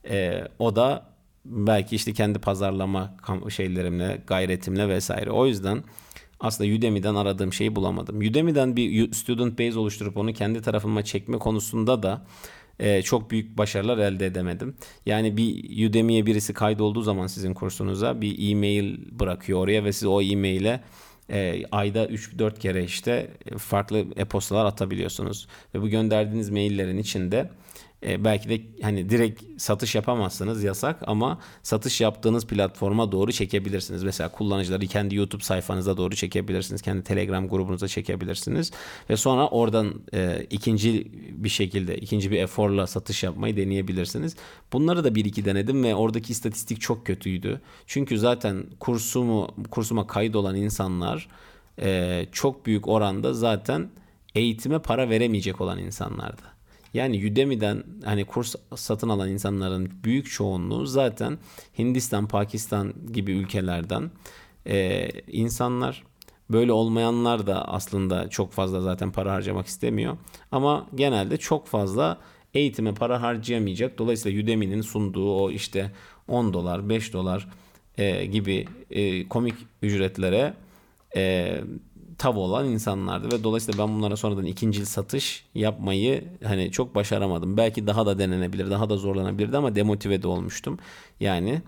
E, 0.08 0.44
o 0.58 0.76
da 0.76 1.06
belki 1.44 1.96
işte 1.96 2.12
kendi 2.12 2.38
pazarlama 2.38 3.14
şeylerimle, 3.48 4.22
gayretimle 4.26 4.88
vesaire. 4.88 5.30
O 5.30 5.46
yüzden 5.46 5.84
aslında 6.40 6.74
Udemy'den 6.74 7.14
aradığım 7.14 7.52
şeyi 7.52 7.76
bulamadım. 7.76 8.18
Udemy'den 8.18 8.76
bir 8.76 9.12
student 9.12 9.58
base 9.58 9.78
oluşturup 9.78 10.16
onu 10.16 10.32
kendi 10.32 10.62
tarafıma 10.62 11.04
çekme 11.04 11.38
konusunda 11.38 12.02
da 12.02 12.22
e, 12.78 13.02
çok 13.02 13.30
büyük 13.30 13.58
başarılar 13.58 13.98
elde 13.98 14.26
edemedim. 14.26 14.74
Yani 15.06 15.36
bir 15.36 15.88
Udemy'ye 15.88 16.26
birisi 16.26 16.54
kaydolduğu 16.54 17.02
zaman 17.02 17.26
sizin 17.26 17.54
kursunuza 17.54 18.20
bir 18.20 18.50
e-mail 18.50 18.98
bırakıyor 19.10 19.58
oraya 19.58 19.84
ve 19.84 19.92
siz 19.92 20.04
o 20.04 20.22
e-maile 20.22 20.80
e, 21.30 21.62
ayda 21.72 22.06
3-4 22.06 22.58
kere 22.58 22.84
işte 22.84 23.30
farklı 23.58 24.04
e-postalar 24.16 24.64
atabiliyorsunuz. 24.64 25.48
Ve 25.74 25.82
bu 25.82 25.88
gönderdiğiniz 25.88 26.50
maillerin 26.50 26.98
içinde 26.98 27.50
e, 28.06 28.24
belki 28.24 28.48
de 28.48 28.60
hani 28.82 29.10
direkt 29.10 29.42
satış 29.62 29.94
yapamazsınız 29.94 30.64
yasak 30.64 31.02
ama 31.06 31.38
satış 31.62 32.00
yaptığınız 32.00 32.46
platforma 32.46 33.12
doğru 33.12 33.32
çekebilirsiniz. 33.32 34.02
Mesela 34.04 34.32
kullanıcıları 34.32 34.86
kendi 34.86 35.14
YouTube 35.16 35.42
sayfanıza 35.42 35.96
doğru 35.96 36.14
çekebilirsiniz. 36.14 36.82
Kendi 36.82 37.04
Telegram 37.04 37.48
grubunuza 37.48 37.88
çekebilirsiniz. 37.88 38.70
Ve 39.10 39.16
sonra 39.16 39.48
oradan 39.48 39.94
e, 40.14 40.46
ikinci 40.50 41.12
bir 41.32 41.48
şekilde 41.48 41.96
ikinci 41.96 42.30
bir 42.30 42.38
eforla 42.38 42.86
satış 42.86 43.22
yapmayı 43.22 43.56
deneyebilirsiniz. 43.56 44.36
Bunları 44.72 45.04
da 45.04 45.14
bir 45.14 45.24
iki 45.24 45.44
denedim 45.44 45.84
ve 45.84 45.94
oradaki 45.94 46.32
istatistik 46.32 46.80
çok 46.80 47.06
kötüydü. 47.06 47.60
Çünkü 47.86 48.18
zaten 48.18 48.64
kursumu 48.80 49.48
kursuma 49.70 50.06
kayıt 50.06 50.36
olan 50.36 50.56
insanlar 50.56 51.28
e, 51.82 52.26
çok 52.32 52.66
büyük 52.66 52.88
oranda 52.88 53.34
zaten 53.34 53.90
eğitime 54.34 54.78
para 54.78 55.10
veremeyecek 55.10 55.60
olan 55.60 55.78
insanlardı. 55.78 56.51
Yani 56.94 57.30
Udemy'den 57.30 57.84
hani 58.04 58.24
kurs 58.24 58.54
satın 58.76 59.08
alan 59.08 59.30
insanların 59.30 59.90
büyük 60.04 60.30
çoğunluğu 60.30 60.86
zaten 60.86 61.38
Hindistan, 61.78 62.28
Pakistan 62.28 62.94
gibi 63.12 63.32
ülkelerden 63.32 64.10
e, 64.66 65.08
insanlar. 65.26 66.02
Böyle 66.50 66.72
olmayanlar 66.72 67.46
da 67.46 67.68
aslında 67.68 68.30
çok 68.30 68.52
fazla 68.52 68.80
zaten 68.80 69.12
para 69.12 69.32
harcamak 69.32 69.66
istemiyor. 69.66 70.16
Ama 70.52 70.86
genelde 70.94 71.36
çok 71.36 71.66
fazla 71.66 72.18
eğitime 72.54 72.94
para 72.94 73.22
harcayamayacak. 73.22 73.98
Dolayısıyla 73.98 74.42
Udemy'nin 74.42 74.80
sunduğu 74.80 75.36
o 75.36 75.50
işte 75.50 75.90
10 76.28 76.52
dolar, 76.52 76.88
5 76.88 77.12
dolar 77.12 77.48
e, 77.98 78.26
gibi 78.26 78.66
e, 78.90 79.28
komik 79.28 79.54
ücretlere 79.82 80.54
e, 81.16 81.54
tav 82.18 82.36
olan 82.36 82.68
insanlardı 82.68 83.36
ve 83.36 83.44
dolayısıyla 83.44 83.86
ben 83.86 83.94
bunlara 83.94 84.16
sonradan 84.16 84.44
ikinci 84.44 84.86
satış 84.86 85.44
yapmayı 85.54 86.24
hani 86.44 86.70
çok 86.70 86.94
başaramadım. 86.94 87.56
Belki 87.56 87.86
daha 87.86 88.06
da 88.06 88.18
denenebilir, 88.18 88.70
daha 88.70 88.90
da 88.90 88.96
zorlanabilirdi 88.96 89.56
ama 89.56 89.74
demotive 89.74 90.22
de 90.22 90.28
olmuştum. 90.28 90.78
Yani 91.20 91.62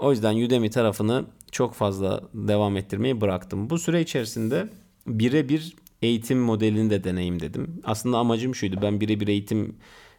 o 0.00 0.10
yüzden 0.10 0.36
Udemy 0.36 0.70
tarafını 0.70 1.24
çok 1.52 1.74
fazla 1.74 2.20
devam 2.34 2.76
ettirmeyi 2.76 3.20
bıraktım. 3.20 3.70
Bu 3.70 3.78
süre 3.78 4.00
içerisinde 4.00 4.68
birebir 5.06 5.76
eğitim 6.02 6.38
modelini 6.38 6.90
de 6.90 7.04
deneyim 7.04 7.40
dedim. 7.40 7.80
Aslında 7.84 8.18
amacım 8.18 8.54
şuydu. 8.54 8.78
Ben 8.82 9.00
birebir 9.00 9.28
eğitim 9.28 9.76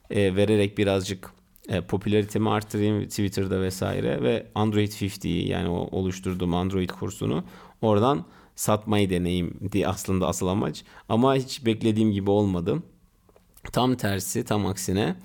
e, 0.09 0.35
vererek 0.35 0.77
birazcık 0.77 1.31
e, 1.69 1.81
popülaritemi 1.81 2.49
arttırayım 2.49 3.03
Twitter'da 3.03 3.61
vesaire 3.61 4.23
ve 4.23 4.47
Android 4.55 4.91
50'yi 4.91 5.47
yani 5.47 5.69
o 5.69 5.87
oluşturduğum 5.91 6.53
Android 6.53 6.89
kursunu 6.89 7.43
oradan 7.81 8.25
satmayı 8.55 9.09
deneyim 9.09 9.59
diye 9.71 9.87
aslında 9.87 10.27
asıl 10.27 10.47
amaç. 10.47 10.83
Ama 11.09 11.35
hiç 11.35 11.65
beklediğim 11.65 12.11
gibi 12.11 12.29
olmadı. 12.29 12.83
Tam 13.71 13.95
tersi, 13.95 14.45
tam 14.45 14.65
aksine 14.65 15.15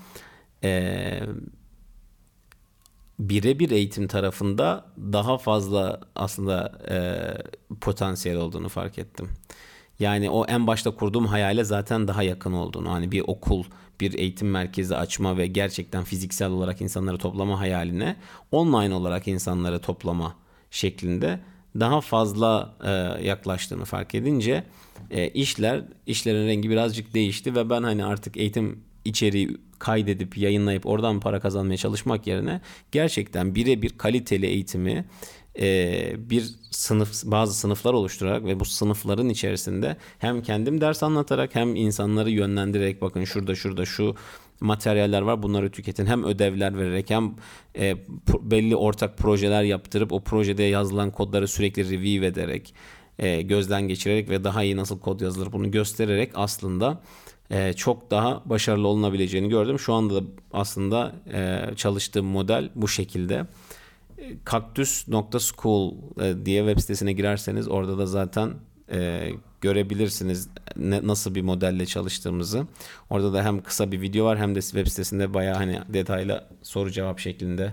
ee, 0.64 1.20
birebir 3.18 3.70
eğitim 3.70 4.08
tarafında 4.08 4.84
daha 4.98 5.38
fazla 5.38 6.00
aslında 6.14 6.78
e, 6.90 6.98
potansiyel 7.80 8.38
olduğunu 8.38 8.68
fark 8.68 8.98
ettim. 8.98 9.28
Yani 9.98 10.30
o 10.30 10.46
en 10.46 10.66
başta 10.66 10.90
kurduğum 10.90 11.26
hayale 11.26 11.64
zaten 11.64 12.08
daha 12.08 12.22
yakın 12.22 12.52
olduğunu. 12.52 12.92
Hani 12.92 13.12
bir 13.12 13.20
okul, 13.26 13.64
bir 14.00 14.18
eğitim 14.18 14.50
merkezi 14.50 14.96
açma 14.96 15.36
ve 15.36 15.46
gerçekten 15.46 16.04
fiziksel 16.04 16.50
olarak 16.50 16.80
insanları 16.80 17.18
toplama 17.18 17.60
hayaline 17.60 18.16
online 18.52 18.94
olarak 18.94 19.28
insanları 19.28 19.80
toplama 19.80 20.34
şeklinde 20.70 21.40
daha 21.80 22.00
fazla 22.00 22.74
e, 22.84 22.90
yaklaştığını 23.26 23.84
fark 23.84 24.14
edince 24.14 24.64
e, 25.10 25.28
işler 25.28 25.82
işlerin 26.06 26.46
rengi 26.46 26.70
birazcık 26.70 27.14
değişti 27.14 27.54
ve 27.54 27.70
ben 27.70 27.82
hani 27.82 28.04
artık 28.04 28.36
eğitim 28.36 28.80
içeriği 29.04 29.56
kaydedip 29.78 30.38
yayınlayıp 30.38 30.86
oradan 30.86 31.20
para 31.20 31.40
kazanmaya 31.40 31.76
çalışmak 31.76 32.26
yerine 32.26 32.60
gerçekten 32.92 33.54
birebir 33.54 33.90
kaliteli 33.98 34.46
eğitimi 34.46 35.04
bir 36.30 36.54
sınıf 36.70 37.24
bazı 37.24 37.54
sınıflar 37.54 37.92
oluşturarak 37.92 38.44
ve 38.44 38.60
bu 38.60 38.64
sınıfların 38.64 39.28
içerisinde 39.28 39.96
hem 40.18 40.42
kendim 40.42 40.80
ders 40.80 41.02
anlatarak 41.02 41.54
hem 41.54 41.76
insanları 41.76 42.30
yönlendirerek 42.30 43.02
bakın 43.02 43.24
şurada 43.24 43.54
şurada 43.54 43.84
şu 43.84 44.14
materyaller 44.60 45.22
var 45.22 45.42
bunları 45.42 45.70
tüketin. 45.70 46.06
Hem 46.06 46.24
ödevler 46.24 46.78
vererek 46.78 47.10
hem 47.10 47.34
e, 47.78 47.96
belli 48.40 48.76
ortak 48.76 49.18
projeler 49.18 49.62
yaptırıp 49.62 50.12
o 50.12 50.20
projede 50.20 50.62
yazılan 50.62 51.10
kodları 51.10 51.48
sürekli 51.48 51.84
review 51.90 52.26
ederek 52.26 52.74
e, 53.18 53.42
gözden 53.42 53.88
geçirerek 53.88 54.30
ve 54.30 54.44
daha 54.44 54.62
iyi 54.62 54.76
nasıl 54.76 55.00
kod 55.00 55.20
yazılır 55.20 55.52
bunu 55.52 55.70
göstererek 55.70 56.30
aslında 56.34 57.02
e, 57.50 57.72
çok 57.72 58.10
daha 58.10 58.42
başarılı 58.44 58.88
olunabileceğini 58.88 59.48
gördüm. 59.48 59.78
Şu 59.78 59.94
anda 59.94 60.14
da 60.14 60.26
aslında 60.52 61.14
e, 61.32 61.60
çalıştığım 61.76 62.26
model 62.26 62.70
bu 62.74 62.88
şekilde. 62.88 63.46
kaktüs.school 64.44 65.94
e, 66.20 66.46
diye 66.46 66.60
web 66.60 66.78
sitesine 66.78 67.12
girerseniz 67.12 67.68
orada 67.68 67.98
da 67.98 68.06
zaten 68.06 68.54
e, 68.90 69.30
görebilirsiniz 69.60 70.48
ne, 70.76 71.06
nasıl 71.06 71.34
bir 71.34 71.42
modelle 71.42 71.86
çalıştığımızı. 71.86 72.66
Orada 73.10 73.32
da 73.32 73.44
hem 73.44 73.62
kısa 73.62 73.92
bir 73.92 74.00
video 74.00 74.26
var 74.26 74.38
hem 74.38 74.54
de 74.54 74.60
web 74.60 74.86
sitesinde 74.86 75.34
baya 75.34 75.56
hani 75.56 75.80
detaylı 75.88 76.44
soru 76.62 76.90
cevap 76.90 77.18
şeklinde 77.18 77.72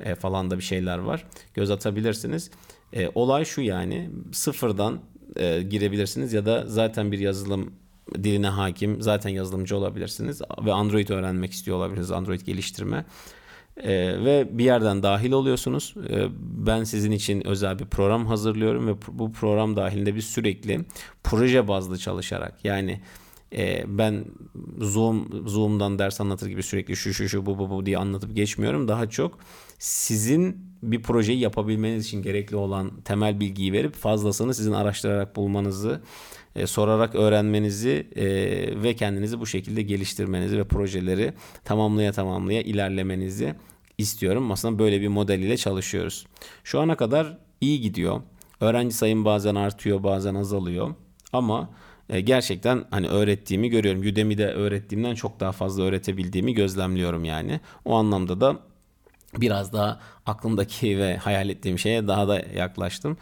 e, 0.00 0.14
falan 0.14 0.50
da 0.50 0.58
bir 0.58 0.62
şeyler 0.62 0.98
var. 0.98 1.26
Göz 1.54 1.70
atabilirsiniz. 1.70 2.50
E, 2.92 3.10
olay 3.14 3.44
şu 3.44 3.60
yani 3.60 4.10
sıfırdan 4.32 5.00
e, 5.36 5.62
girebilirsiniz 5.62 6.32
ya 6.32 6.46
da 6.46 6.64
zaten 6.66 7.12
bir 7.12 7.18
yazılım 7.18 7.72
diline 8.14 8.48
hakim 8.48 9.02
zaten 9.02 9.30
yazılımcı 9.30 9.76
olabilirsiniz 9.76 10.42
ve 10.64 10.72
Android 10.72 11.08
öğrenmek 11.08 11.52
istiyor 11.52 11.76
olabilirsiniz 11.76 12.10
Android 12.10 12.40
geliştirme. 12.40 13.04
Ee, 13.82 14.24
ve 14.24 14.48
bir 14.58 14.64
yerden 14.64 15.02
dahil 15.02 15.32
oluyorsunuz. 15.32 15.94
Ee, 16.10 16.26
ben 16.40 16.84
sizin 16.84 17.10
için 17.10 17.46
özel 17.46 17.78
bir 17.78 17.84
program 17.84 18.26
hazırlıyorum 18.26 18.86
ve 18.86 18.94
bu 19.08 19.32
program 19.32 19.76
dahilinde 19.76 20.14
biz 20.14 20.24
sürekli 20.24 20.80
proje 21.24 21.68
bazlı 21.68 21.98
çalışarak 21.98 22.64
yani 22.64 23.00
e, 23.52 23.84
ben 23.86 24.24
Zoom 24.78 25.48
Zoom'dan 25.48 25.98
ders 25.98 26.20
anlatır 26.20 26.46
gibi 26.46 26.62
sürekli 26.62 26.96
şu 26.96 27.14
şu 27.14 27.28
şu 27.28 27.46
bu 27.46 27.58
bu 27.58 27.70
bu 27.70 27.86
diye 27.86 27.98
anlatıp 27.98 28.36
geçmiyorum. 28.36 28.88
Daha 28.88 29.10
çok 29.10 29.38
sizin 29.78 30.56
bir 30.82 31.02
projeyi 31.02 31.38
yapabilmeniz 31.38 32.06
için 32.06 32.22
gerekli 32.22 32.56
olan 32.56 32.90
temel 33.04 33.40
bilgiyi 33.40 33.72
verip 33.72 33.94
fazlasını 33.94 34.54
sizin 34.54 34.72
araştırarak 34.72 35.36
bulmanızı, 35.36 36.00
e, 36.56 36.66
sorarak 36.66 37.14
öğrenmenizi 37.14 38.08
e, 38.16 38.26
ve 38.82 38.94
kendinizi 38.96 39.40
bu 39.40 39.46
şekilde 39.46 39.82
geliştirmenizi 39.82 40.58
ve 40.58 40.64
projeleri 40.64 41.32
tamamlaya 41.64 42.12
tamamlaya 42.12 42.62
ilerlemenizi 42.62 43.54
istiyorum. 43.98 44.50
Aslında 44.50 44.78
böyle 44.78 45.00
bir 45.00 45.08
model 45.08 45.38
ile 45.38 45.56
çalışıyoruz. 45.56 46.26
Şu 46.64 46.80
ana 46.80 46.96
kadar 46.96 47.38
iyi 47.60 47.80
gidiyor. 47.80 48.22
Öğrenci 48.60 48.94
sayım 48.94 49.24
bazen 49.24 49.54
artıyor, 49.54 50.02
bazen 50.02 50.34
azalıyor. 50.34 50.94
Ama 51.32 51.70
e, 52.08 52.20
gerçekten 52.20 52.84
hani 52.90 53.08
öğrettiğimi 53.08 53.68
görüyorum. 53.68 54.00
Udemy'de 54.00 54.46
öğrettiğimden 54.52 55.14
çok 55.14 55.40
daha 55.40 55.52
fazla 55.52 55.82
öğretebildiğimi 55.82 56.54
gözlemliyorum 56.54 57.24
yani. 57.24 57.60
O 57.84 57.94
anlamda 57.94 58.40
da 58.40 58.56
biraz 59.36 59.72
daha 59.72 60.00
aklımdaki 60.26 60.98
ve 60.98 61.16
hayal 61.16 61.48
ettiğim 61.48 61.78
şeye 61.78 62.08
daha 62.08 62.28
da 62.28 62.42
yaklaştım. 62.56 63.16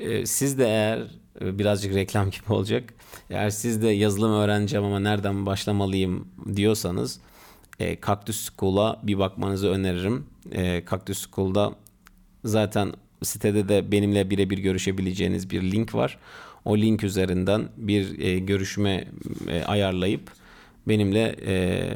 E, 0.00 0.26
siz 0.26 0.58
de 0.58 0.64
eğer 0.64 1.02
birazcık 1.40 1.94
reklam 1.94 2.30
gibi 2.30 2.52
olacak. 2.52 2.94
Eğer 3.30 3.50
siz 3.50 3.82
de 3.82 3.88
yazılım 3.88 4.32
öğreneceğim 4.32 4.86
ama 4.86 4.98
nereden 4.98 5.46
başlamalıyım 5.46 6.28
diyorsanız 6.56 7.20
e, 7.80 7.96
Cactus 8.06 8.50
School'a 8.50 9.00
bir 9.02 9.18
bakmanızı 9.18 9.68
öneririm. 9.68 10.26
E, 10.52 10.84
Cactus 10.90 11.26
School'da 11.30 11.74
zaten 12.44 12.92
sitede 13.22 13.68
de 13.68 13.92
benimle 13.92 14.30
birebir 14.30 14.58
görüşebileceğiniz 14.58 15.50
bir 15.50 15.62
link 15.62 15.94
var. 15.94 16.18
O 16.64 16.76
link 16.76 17.04
üzerinden 17.04 17.68
bir 17.76 18.18
e, 18.18 18.38
görüşme 18.38 19.08
e, 19.48 19.64
ayarlayıp 19.64 20.30
benimle 20.88 21.36
e, 21.46 21.88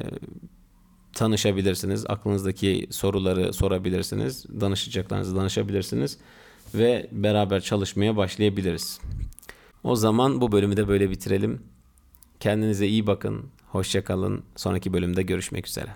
tanışabilirsiniz. 1.13 2.05
Aklınızdaki 2.09 2.87
soruları 2.91 3.53
sorabilirsiniz. 3.53 4.47
Danışacaklarınızı 4.61 5.37
danışabilirsiniz. 5.37 6.19
Ve 6.75 7.09
beraber 7.13 7.61
çalışmaya 7.61 8.17
başlayabiliriz. 8.17 9.01
O 9.85 9.97
zaman 9.97 10.41
bu 10.41 10.53
bölümü 10.53 10.77
de 10.77 10.89
böyle 10.89 11.11
bitirelim. 11.11 11.63
Kendinize 12.41 12.87
iyi 12.87 13.07
bakın. 13.07 13.45
Hoşçakalın. 13.69 14.43
Sonraki 14.57 14.93
bölümde 14.93 15.23
görüşmek 15.23 15.67
üzere. 15.67 15.91